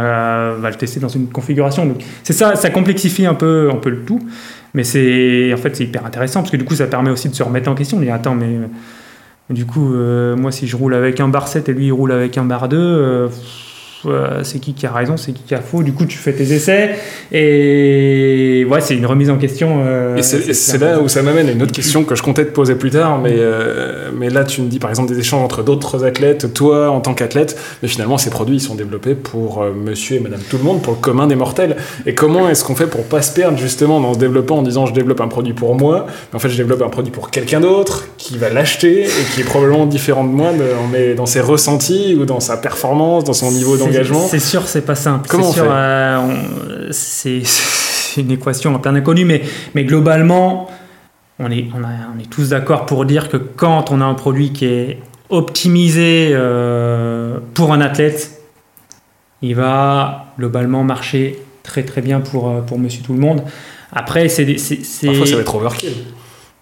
[0.64, 1.96] le tester dans une configuration.
[2.24, 4.20] C'est ça, ça complexifie un peu, le tout.
[4.74, 7.36] Mais c'est en fait c'est hyper intéressant parce que du coup ça permet aussi de
[7.36, 8.00] se remettre en question.
[8.00, 8.58] dire attends mais
[9.50, 12.14] du coup euh, moi si je roule avec un bar 7 et lui il roule
[12.14, 13.30] avec un bar 2
[14.44, 15.84] c'est qui qui a raison, c'est qui qui a faux.
[15.84, 16.96] Du coup, tu fais tes essais
[17.32, 19.84] et ouais, c'est une remise en question.
[19.86, 22.52] Euh, et c'est là où ça m'amène à une autre question que je comptais te
[22.52, 25.64] poser plus tard, mais, euh, mais là, tu me dis par exemple des échanges entre
[25.64, 29.72] d'autres athlètes, toi en tant qu'athlète, mais finalement, ces produits ils sont développés pour euh,
[29.74, 31.78] monsieur et madame tout le monde, pour le commun des mortels.
[32.06, 34.86] Et comment est-ce qu'on fait pour pas se perdre justement dans ce développement en disant
[34.86, 37.60] je développe un produit pour moi, mais en fait, je développe un produit pour quelqu'un
[37.60, 42.16] d'autre qui va l'acheter et qui est probablement différent de moi dans, dans ses ressentis
[42.18, 45.28] ou dans sa performance, dans son niveau d'engagement c'est sûr, c'est pas simple.
[45.30, 47.42] Comment euh, C'est
[48.18, 49.42] une équation en plein inconnu, mais,
[49.76, 50.70] mais globalement,
[51.40, 54.66] on est, on, est tous d'accord pour dire que quand on a un produit qui
[54.66, 58.42] est optimisé euh, pour un athlète,
[59.42, 63.44] il va globalement marcher très très bien pour, euh, pour monsieur tout le monde.
[63.92, 64.46] Après, c'est.
[65.06, 65.94] Parfois, ça va être overkill.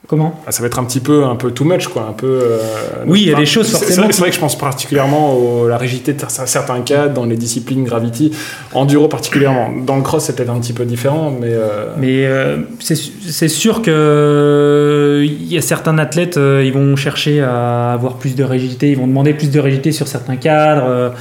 [0.10, 2.08] Comment ah, Ça va être un petit peu, un peu too much, quoi.
[2.10, 2.26] Un peu.
[2.42, 2.58] Euh,
[3.06, 4.08] oui, il y a des choses forcément.
[4.10, 7.84] C'est vrai, que je pense particulièrement à la rigidité de certains cas dans les disciplines
[7.84, 8.32] gravity,
[8.74, 9.70] enduro particulièrement.
[9.86, 11.50] Dans le cross, c'est peut-être un petit peu différent, mais.
[11.52, 17.92] Euh, mais euh, c'est sûr que il y a certains athlètes, ils vont chercher à
[17.92, 21.14] avoir plus de rigidité, ils vont demander plus de rigidité sur certains cadres,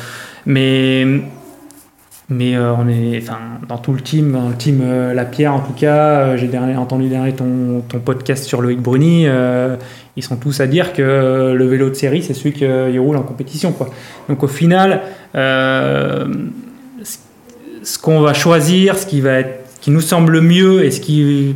[0.46, 1.04] mais
[2.30, 5.60] mais euh, on est, enfin, dans tout le team, le team euh, La Pierre en
[5.60, 9.26] tout cas, euh, j'ai entendu dernier ton, ton, podcast sur Loïc Bruni,
[10.16, 12.66] ils sont tous à dire que le vélo de série, c'est celui qui
[12.98, 13.72] roule en compétition.
[13.72, 13.88] Quoi.
[14.28, 15.02] Donc au final,
[15.34, 16.28] ce
[18.02, 19.42] qu'on va choisir, ce qui, va
[19.80, 21.54] qui nous semble le mieux et ce qui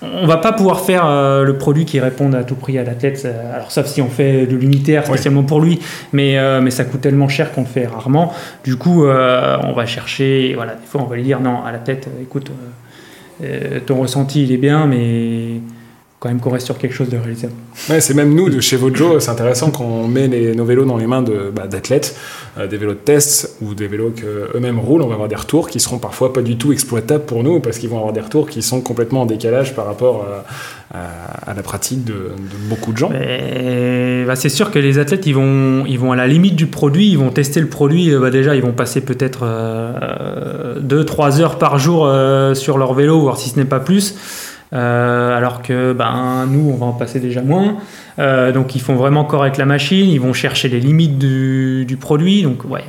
[0.00, 3.22] on va pas pouvoir faire euh, le produit qui réponde à tout prix à l'athlète,
[3.24, 5.80] euh, alors sauf si on fait de l'unitaire spécialement pour lui,
[6.12, 8.32] mais, euh, mais ça coûte tellement cher qu'on le fait rarement.
[8.64, 11.78] Du coup, on va chercher, voilà, des fois on va lui dire non à la
[11.78, 12.50] tête, écoute,
[13.86, 15.60] ton ressenti il est bien, mais
[16.22, 17.52] quand même qu'on reste sur quelque chose de réalisable.
[17.90, 20.84] Ouais, c'est même nous de chez Vojo, c'est intéressant quand on met les, nos vélos
[20.84, 22.14] dans les mains de, bah, d'athlètes,
[22.58, 25.68] euh, des vélos de test ou des vélos qu'eux-mêmes roulent, on va avoir des retours
[25.68, 28.48] qui seront parfois pas du tout exploitables pour nous parce qu'ils vont avoir des retours
[28.48, 30.24] qui sont complètement en décalage par rapport
[30.94, 32.30] à, à, la pratique de,
[32.68, 33.10] beaucoup de gens.
[33.10, 37.08] Bah, c'est sûr que les athlètes, ils vont, ils vont à la limite du produit,
[37.08, 41.58] ils vont tester le produit, euh, bah, déjà ils vont passer peut-être 2-3 euh, heures
[41.58, 42.08] par jour
[42.54, 44.14] sur leur vélo, voire si ce n'est pas plus.
[44.72, 47.76] Euh, alors que ben, nous, on va en passer déjà moins.
[48.18, 51.98] Euh, donc ils font vraiment corps avec la machine, ils vont chercher les limites du,
[52.00, 52.42] produit.
[52.42, 52.84] Donc ouais,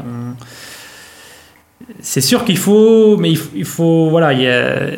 [2.00, 4.32] c'est sûr qu'il faut, mais il faut, voilà,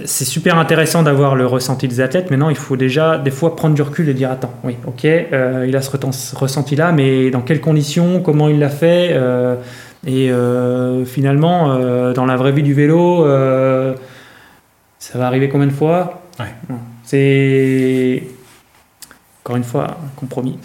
[0.06, 2.30] c'est super intéressant d'avoir le ressenti des athlètes.
[2.30, 5.66] Maintenant, il faut déjà des fois prendre du recul et dire attends, oui, ok, euh,
[5.68, 9.20] il a ce ressenti là, mais dans quelles conditions, comment il l'a fait,
[10.06, 10.32] et
[11.06, 13.26] finalement, dans la vraie vie du vélo,
[15.00, 16.25] ça va arriver combien de fois?
[17.04, 18.24] C'est
[19.44, 20.58] encore une fois un compromis.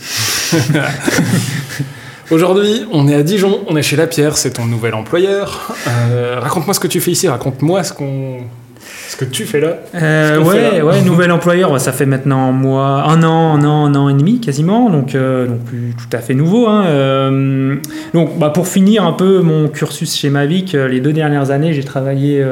[2.31, 5.75] Aujourd'hui, on est à Dijon, on est chez La Pierre, c'est ton nouvel employeur.
[5.89, 8.39] Euh, raconte-moi ce que tu fais ici, raconte-moi ce qu'on
[9.09, 9.79] ce que tu fais là.
[9.97, 14.09] Euh, ouais, ouais, nouvel employeur, ça fait maintenant moi un an, un an, un an
[14.09, 16.69] et demi quasiment, donc, euh, donc plus tout à fait nouveau.
[16.69, 17.81] Hein.
[18.15, 21.85] donc, bah, pour finir un peu mon cursus chez Mavic, les deux dernières années, j'ai
[21.85, 22.45] travaillé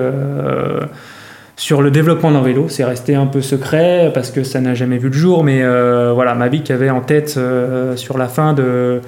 [1.58, 4.96] sur le développement d'un vélo, c'est resté un peu secret parce que ça n'a jamais
[4.96, 9.00] vu le jour, mais euh, voilà, Mavic avait en tête euh, sur la fin de,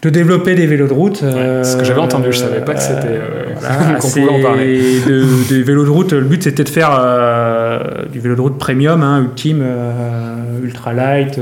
[0.00, 1.18] de développer des vélos de route.
[1.18, 4.80] ce que j'avais entendu, je savais pas que c'était euh, voilà, qu'on pouvait en parler.
[5.06, 6.98] De, des vélos de route, le but c'était de faire
[8.10, 9.62] du vélo de route premium, hein, ultime,
[10.62, 11.38] ultra light.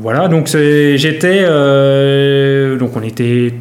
[0.00, 1.42] voilà, donc j'étais,
[2.78, 3.52] donc on était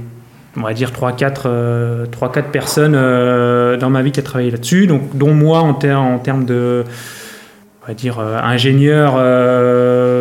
[0.58, 2.06] on va dire 3-4 euh,
[2.52, 6.46] personnes euh, dans ma vie qui a travaillé là-dessus, donc dont moi en, en termes
[6.46, 6.84] de
[7.84, 9.16] on va dire euh, ingénieur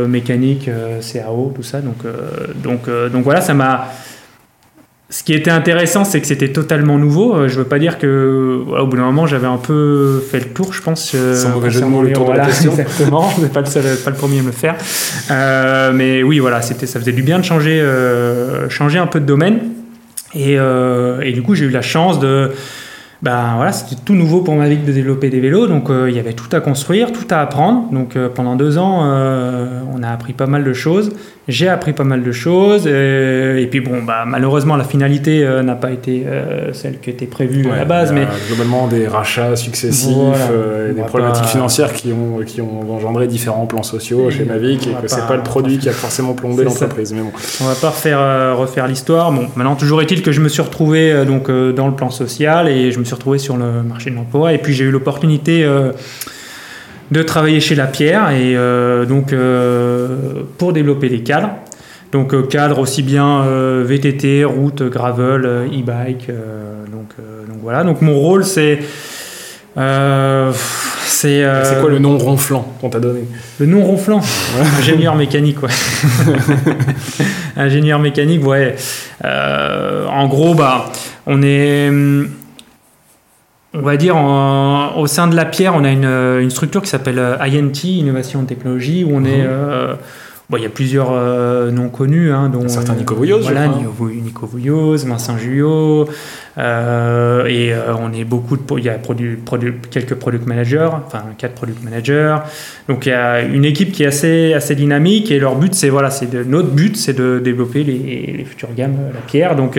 [0.08, 0.68] mécanique,
[1.00, 1.80] CAO, tout ça.
[1.80, 1.98] Donc,
[2.56, 3.88] donc, donc voilà, ça m'a.
[5.10, 7.46] Ce qui était intéressant, c'est que c'était totalement nouveau.
[7.46, 10.72] Je veux pas dire que, au bout d'un moment, j'avais un peu fait le tour,
[10.72, 11.14] je pense.
[11.14, 12.72] Sans mauvais jeu de mots, le tour de la question.
[12.78, 14.74] Exactement, pas le seul, pas le premier à me le faire.
[15.94, 17.86] mais oui, voilà, c'était, ça faisait du bien de changer,
[18.70, 19.60] changer un peu de domaine.
[20.34, 22.52] Et, euh, et, du coup, j'ai eu la chance de.
[23.22, 26.16] Ben voilà, c'était tout nouveau pour ma vie de développer des vélos, donc euh, il
[26.16, 27.88] y avait tout à construire, tout à apprendre.
[27.92, 31.12] Donc euh, pendant deux ans, on a appris pas mal de choses.
[31.48, 32.84] J'ai appris pas mal de choses.
[32.86, 37.10] Euh, et puis bon, bah, malheureusement, la finalité euh, n'a pas été euh, celle qui
[37.10, 38.12] était prévue à la base.
[38.12, 40.14] Mais globalement, des rachats successifs,
[40.94, 45.08] des problématiques financières qui ont, qui ont engendré différents plans sociaux chez Mavic et que
[45.08, 47.12] c'est pas le produit qui a forcément plombé l'entreprise.
[47.12, 47.32] Mais bon.
[47.60, 49.32] On va pas refaire, refaire l'histoire.
[49.32, 52.92] Bon, maintenant, toujours est-il que je me suis retrouvé donc, dans le plan social et
[52.92, 54.52] je me suis retrouvé sur le marché de l'emploi.
[54.52, 55.66] Et puis j'ai eu l'opportunité
[57.12, 61.50] de travailler chez La Pierre et euh, donc euh, pour développer des cadres.
[62.10, 63.44] Donc euh, cadre aussi bien
[63.82, 66.28] VTT, route, gravel, e-bike.
[66.90, 67.14] donc,
[67.48, 67.84] donc voilà.
[67.84, 68.80] Donc mon rôle c'est
[71.06, 73.20] c'est quoi le nom ronflant qu'on t'a donné?
[73.58, 74.20] Le nom ronflant?
[74.78, 75.70] Ingénieur mécanique, ouais.
[77.56, 78.74] Ingénieur mécanique, ouais.
[79.24, 80.92] en gros, bah,
[81.26, 82.28] on est hum,
[83.74, 87.36] on va dire, au sein de la pierre, on a une, structure qui s'appelle euh,
[87.38, 89.38] INT, Innovation Technologie, où on est.
[89.38, 89.48] Mhm.
[89.48, 89.94] Euh,
[90.50, 92.68] bon, il y a plusieurs euh, noms connus, hein, dont.
[92.68, 93.42] Certains Nico Vouilloz.
[93.42, 96.06] Voilà, Nico Vouilloz, Vincent Juyot.
[96.58, 98.62] et on est beaucoup de.
[98.76, 98.98] Il y a
[99.90, 102.36] quelques product managers, enfin quatre product managers.
[102.88, 105.88] Donc il y a une équipe qui est assez, assez dynamique et leur but, c'est.
[105.88, 109.56] Voilà, c'est notre but, c'est de développer les, les futures gammes La Pierre.
[109.56, 109.78] Donc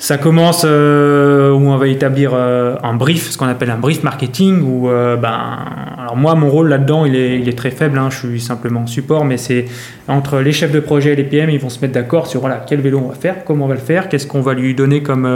[0.00, 4.02] Ça commence euh, où on va établir euh, un brief, ce qu'on appelle un brief
[4.02, 4.62] marketing.
[4.62, 5.58] Où, euh, ben,
[5.98, 7.98] alors moi, mon rôle là-dedans, il est, très faible.
[7.98, 9.66] Hein, je suis simplement support, mais c'est
[10.08, 12.64] entre les chefs de projet et les PM, ils vont se mettre d'accord sur voilà
[12.66, 15.02] quel vélo on va faire, comment on va le faire, qu'est-ce qu'on va lui donner
[15.02, 15.28] comme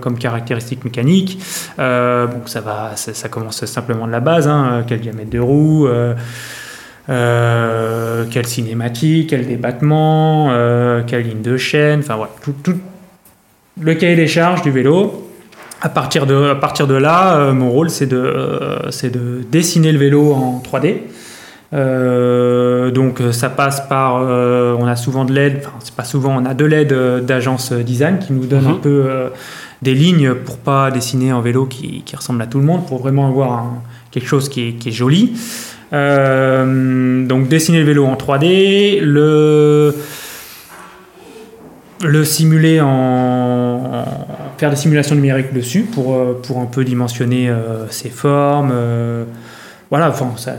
[0.00, 1.40] comme caractéristiques mécaniques.
[1.76, 4.46] ça va, ça, commence simplement de la base.
[4.46, 5.88] Hein, quel diamètre de roue.
[7.08, 10.52] Quelle cinématique, quel débattement,
[11.04, 12.78] quelle ligne de chaîne, enfin voilà, tout, tout,
[13.80, 15.28] le cahier des charges du vélo.
[15.80, 19.44] À partir de, à partir de là, euh, mon rôle c'est de, euh, c'est de
[19.50, 20.96] dessiner le vélo en 3D.
[21.72, 26.46] Euh, donc ça passe par, on a souvent de l'aide, enfin c'est pas souvent, on
[26.46, 26.94] a de l'aide
[27.26, 29.06] d'agence design qui nous donne un peu
[29.82, 32.98] des lignes pour pas dessiner un vélo qui, qui, ressemble à tout le monde, pour
[32.98, 33.82] vraiment avoir un,
[34.12, 35.32] quelque chose qui est, qui est joli.
[35.90, 39.94] Donc dessiner le vélo en 3D, le,
[42.04, 43.43] le simuler en,
[44.58, 48.72] faire des simulations numériques dessus pour, euh, pour un peu dimensionner euh, ses formes.
[49.90, 50.56] voilà, enfin, ça,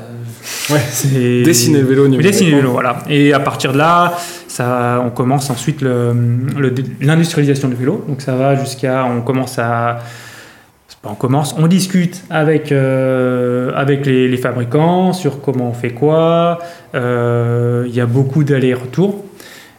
[0.70, 0.82] ouais,
[1.44, 2.32] dessiner le vélo numériquement.
[2.32, 2.98] Dessiner le vélo, voilà.
[3.10, 4.14] Et à partir de là,
[4.48, 8.04] ça, on commence ensuite l'industrialisation du vélo.
[8.08, 10.00] Donc ça va jusqu'à, on commence à
[11.06, 16.60] on commence, on discute avec, euh, avec les, fabricants sur comment on fait quoi.
[16.96, 19.24] Euh, il y a beaucoup d'allers-retours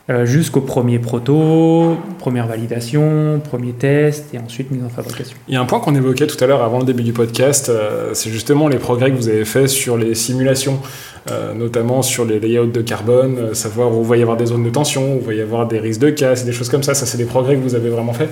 [0.08, 5.36] euh, jusqu'au premier proto, première validation, premier test et ensuite mise en fabrication.
[5.48, 7.70] Il y a un point qu'on évoquait tout à l'heure avant le début du podcast,
[8.12, 10.80] c'est justement les progrès que vous avez faits sur les simulations.
[11.56, 14.70] notamment sur les layouts de carbone, savoir où il va y avoir des zones de
[14.70, 16.94] tension, où il va y avoir des risques de casse, des choses comme ça.
[16.94, 18.30] Ça, c'est des progrès que vous avez vraiment faits?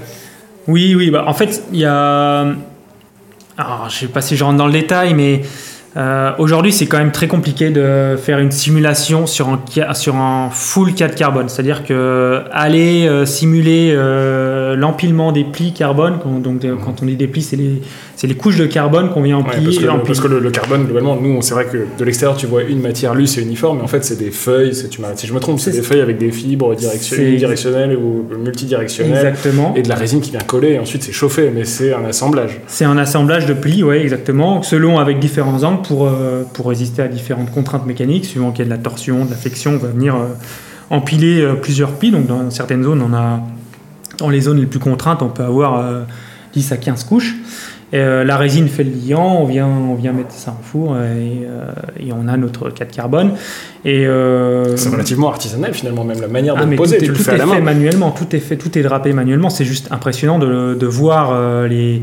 [0.68, 1.10] Oui, oui.
[1.10, 2.54] Bah, en fait, il y a
[3.56, 5.42] alors, je ne sais pas si je rentre dans le détail, mais
[5.96, 10.50] euh, aujourd'hui, c'est quand même très compliqué de faire une simulation sur un, sur un
[10.50, 11.48] full cas de carbone.
[11.48, 17.16] C'est-à-dire que aller euh, simuler euh, l'empilement des plis carbone, quand, donc quand on dit
[17.16, 17.80] des plis, c'est les,
[18.22, 19.78] les, couches de carbone qu'on vient empiler.
[19.78, 22.80] Ouais, parce, que, le, carbone, globalement, nous, c'est vrai que de l'extérieur, tu vois une
[22.80, 25.60] matière lisse et uniforme, mais en fait, c'est des feuilles, tu si je me trompe,
[25.60, 29.26] c'est des feuilles avec des fibres directionnelles ou multidirectionnelles.
[29.26, 29.74] Exactement.
[29.76, 32.60] Et de la résine qui vient coller, et ensuite c'est chauffé, mais c'est un assemblage.
[32.66, 37.02] C'est un assemblage de plis, oui, exactement, selon avec différents angles pour, euh, pour résister
[37.02, 39.78] à différentes contraintes mécaniques, suivant qu'il y a de la torsion, de la flexion, on
[39.78, 40.28] va venir euh,
[40.90, 42.10] empiler euh, plusieurs plis.
[42.10, 43.40] Donc dans certaines zones, on a,
[44.18, 46.04] dans les zones les plus contraintes, on peut avoir
[46.54, 47.34] 10 à 15 couches.
[47.94, 51.46] Et, la résine fait le liant, on vient, on vient mettre ça en four et,
[52.04, 53.32] et on a notre cas de carbone.
[53.84, 54.06] Et
[54.76, 56.98] c'est relativement artisanal finalement, même la manière de ah, poser.
[56.98, 59.12] Tout, tu est, le tout à la fait manuellement, tout est fait, tout est drapé
[59.12, 59.50] manuellement.
[59.50, 62.02] C'est juste impressionnant de, de voir les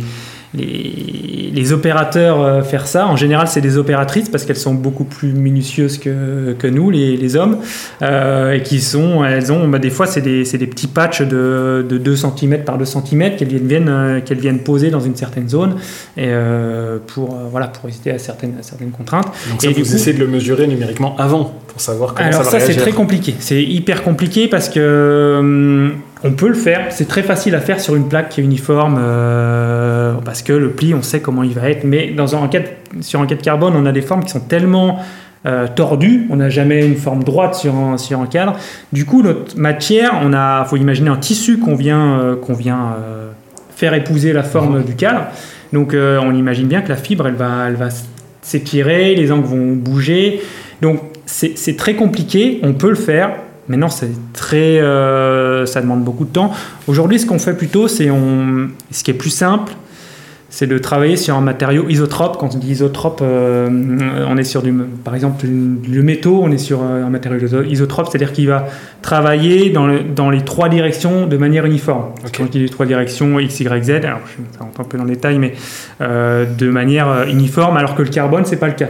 [0.54, 3.08] les, les, opérateurs euh, faire ça.
[3.08, 7.16] En général, c'est des opératrices parce qu'elles sont beaucoup plus minutieuses que, que nous, les,
[7.16, 7.60] les hommes,
[8.02, 11.86] euh, et qui sont, elles ont, bah, des fois, c'est des, des, petits patchs de,
[11.88, 15.48] de 2 cm par 2 cm qu'elles viennent, euh, qu'elles viennent poser dans une certaine
[15.48, 15.76] zone
[16.18, 19.28] et, euh, pour, voilà, pour résister à certaines, à certaines contraintes.
[19.50, 22.44] Donc ça, et vous coup, essayez de le mesurer numériquement avant pour savoir comment alors
[22.44, 23.36] ça ça, c'est très compliqué.
[23.40, 26.88] C'est hyper compliqué parce que hum, on peut le faire.
[26.92, 30.72] C'est très facile à faire sur une plaque qui est uniforme euh, parce que le
[30.72, 31.84] pli, on sait comment il va être.
[31.84, 32.50] Mais dans un,
[33.02, 35.00] sur un cas de carbone, on a des formes qui sont tellement
[35.46, 36.28] euh, tordues.
[36.30, 38.56] On n'a jamais une forme droite sur un, sur un cadre.
[38.94, 42.96] Du coup, notre matière, on a, faut imaginer un tissu qu'on vient, euh, qu'on vient
[43.76, 45.22] faire épouser la forme du cadre.
[45.74, 47.88] Donc, on imagine bien que la fibre, elle va, elle va
[48.44, 50.42] s'étirer, les angles vont bouger.
[50.82, 52.60] Donc, c'est très compliqué.
[52.62, 53.32] On peut le faire.
[53.68, 56.52] Maintenant, c'est très, euh, ça demande beaucoup de temps.
[56.88, 59.74] Aujourd'hui, ce qu'on fait plutôt, c'est on, ce qui est plus simple,
[60.50, 62.36] c'est de travailler sur un matériau isotrope.
[62.38, 63.70] Quand on dit isotrope, euh,
[64.28, 68.08] on est sur du, par exemple, le métaux, on est sur un matériau iso- isotrope,
[68.10, 68.66] c'est-à-dire qu'il va
[69.02, 72.08] travailler dans, le- dans les trois directions de manière uniforme.
[72.26, 72.32] Ok.
[72.36, 75.06] Quand je dis les trois directions X, Y, Z, alors je rentre un peu dans
[75.06, 75.54] le détail, mais
[76.02, 78.90] euh, de manière uniforme, alors que le carbone, c'est pas le cas.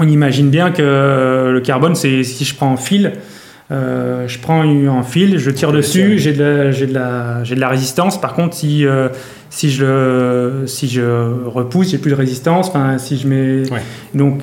[0.00, 3.12] On imagine bien que le carbone, c'est si je prends un fil,
[3.70, 7.68] euh, je prends un fil, je tire dessus, j'ai de, la- de, la- de la
[7.68, 8.20] résistance.
[8.20, 9.08] Par contre, si, euh,
[9.50, 11.02] si, je, le- si je
[11.46, 12.68] repousse, j'ai plus de résistance.
[12.68, 13.70] Enfin, si je mets...
[13.70, 13.82] Ouais.
[14.14, 14.40] Donc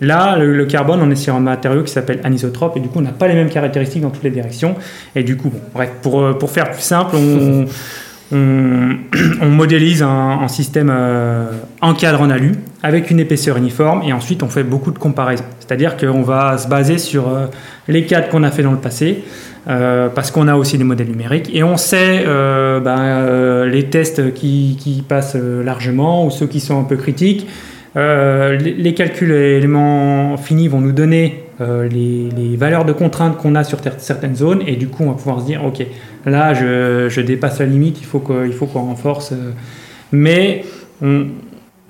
[0.00, 2.98] là, le, le carbone, on est sur un matériau qui s'appelle anisotrope et du coup,
[3.00, 4.76] on n'a pas les mêmes caractéristiques dans toutes les directions.
[5.16, 7.66] Et du coup, bon, bref, pour, euh, pour faire plus simple, on,
[8.32, 8.96] on,
[9.42, 11.46] on modélise un, un système euh,
[11.80, 15.44] en cadre en alu avec une épaisseur uniforme et ensuite on fait beaucoup de comparaisons.
[15.60, 17.46] C'est-à-dire qu'on va se baser sur euh,
[17.88, 19.22] les cadres qu'on a fait dans le passé
[19.68, 24.34] euh, parce qu'on a aussi des modèles numériques et on sait euh, ben, les tests
[24.34, 27.46] qui, passent largement ou ceux qui sont un peu critiques.
[27.94, 33.78] Les, calculs et éléments finis vont nous donner les, valeurs de contraintes qu'on a sur
[33.98, 35.84] certaines zones et du coup on va pouvoir se dire ok
[36.24, 39.34] là, je, dépasse la limite, il faut qu'on renforce.
[40.10, 40.64] Mais
[41.02, 41.26] on-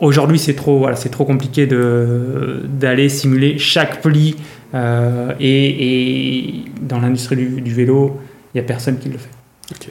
[0.02, 4.36] aujourd'hui, c'est trop, voilà, c'est trop compliqué de- d'aller simuler chaque pli.
[4.74, 8.18] euh, et, et dans l'industrie du, du vélo,
[8.54, 9.88] il n'y a personne qui le fait.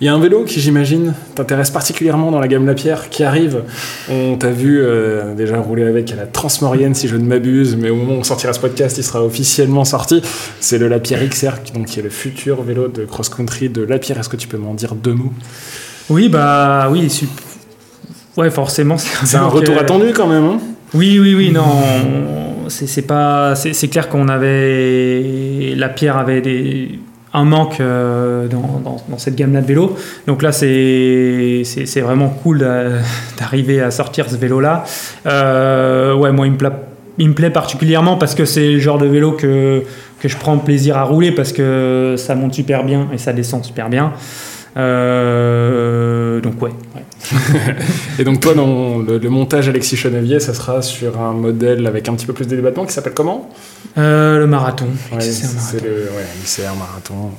[0.00, 3.62] Il y a un vélo qui, j'imagine, t'intéresse particulièrement dans la gamme Lapierre qui arrive.
[4.10, 7.90] On t'a vu euh, déjà rouler avec à la Transmorienne, si je ne m'abuse, mais
[7.90, 10.22] au moment où on sortira ce podcast, il sera officiellement sorti.
[10.60, 14.18] C'est le Lapierre XR, qui, donc, qui est le futur vélo de cross-country de Lapierre.
[14.18, 15.32] Est-ce que tu peux m'en dire deux mots?
[16.08, 17.28] Oui, bah oui, sup-
[18.36, 18.96] ouais, forcément.
[18.98, 20.44] C'est un vélo retour que- attendu quand même.
[20.44, 20.58] Hein
[20.94, 21.62] Oui, oui, oui, non.
[21.62, 23.54] on- C'est c'est pas.
[23.56, 25.74] C'est c'est clair qu'on avait.
[25.76, 26.98] La pierre avait des,
[27.34, 29.96] un manque euh, dans, dans- dans cette gamme-là de vélos.
[30.28, 32.84] Donc là, c'est c'est- c'est vraiment cool d'a-
[33.38, 34.84] d'arriver à sortir ce vélo-là.
[35.26, 36.80] Euh, ouais, moi, il me, pla-
[37.18, 39.82] il me plaît particulièrement parce que c'est le genre de vélo que,
[40.20, 43.64] que je prends plaisir à rouler parce que ça monte super bien et ça descend
[43.64, 44.12] super bien.
[44.76, 46.70] Euh, donc, ouais.
[46.94, 47.04] ouais.
[48.18, 52.08] Et donc toi, dans le, le montage Alexis Chenevier, ça sera sur un modèle avec
[52.08, 53.50] un petit peu plus de débattement qui s'appelle comment?
[53.98, 54.86] Euh, le marathon.
[55.12, 57.30] Ouais, C'est un le ouais, ICR marathon.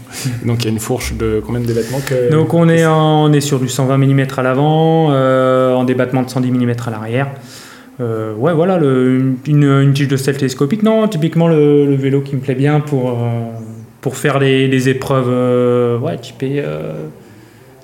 [0.45, 2.31] donc il y a une fourche de combien de débattements que...
[2.31, 6.23] Donc on est, en- on est sur du 120 mm à l'avant, euh, en débattement
[6.23, 7.27] de 110 mm à l'arrière.
[7.99, 10.83] Euh, ouais, voilà, le- une, une tige de style télescopique.
[10.83, 13.13] Non, typiquement le, le vélo qui me plaît bien pour, euh,
[14.01, 16.63] pour faire des épreuves euh, ouais, typées,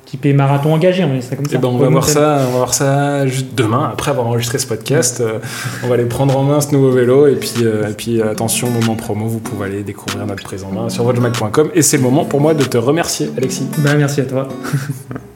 [0.08, 1.56] typées marathon engagé, on va dire ça comme ça.
[1.56, 4.58] Eh ben, on va voir ça, on va voir ça juste demain après avoir enregistré
[4.58, 5.20] ce podcast.
[5.20, 5.40] Euh,
[5.84, 8.70] on va aller prendre en main ce nouveau vélo et puis euh, et puis attention
[8.70, 12.04] moment promo, vous pouvez aller découvrir notre prise en main sur watchmac.com et c'est le
[12.04, 13.68] moment pour moi de te remercier Alexis.
[13.80, 14.48] Ben, merci à toi.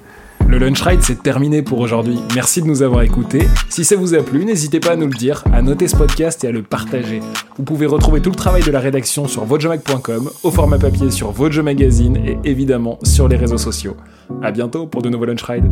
[0.51, 2.19] Le Lunch Ride, c'est terminé pour aujourd'hui.
[2.35, 3.47] Merci de nous avoir écoutés.
[3.69, 6.43] Si ça vous a plu, n'hésitez pas à nous le dire, à noter ce podcast
[6.43, 7.21] et à le partager.
[7.55, 11.31] Vous pouvez retrouver tout le travail de la rédaction sur votejemac.com, au format papier sur
[11.31, 13.95] Vojo Magazine et évidemment sur les réseaux sociaux.
[14.43, 15.71] À bientôt pour de nouveaux Lunch Rides.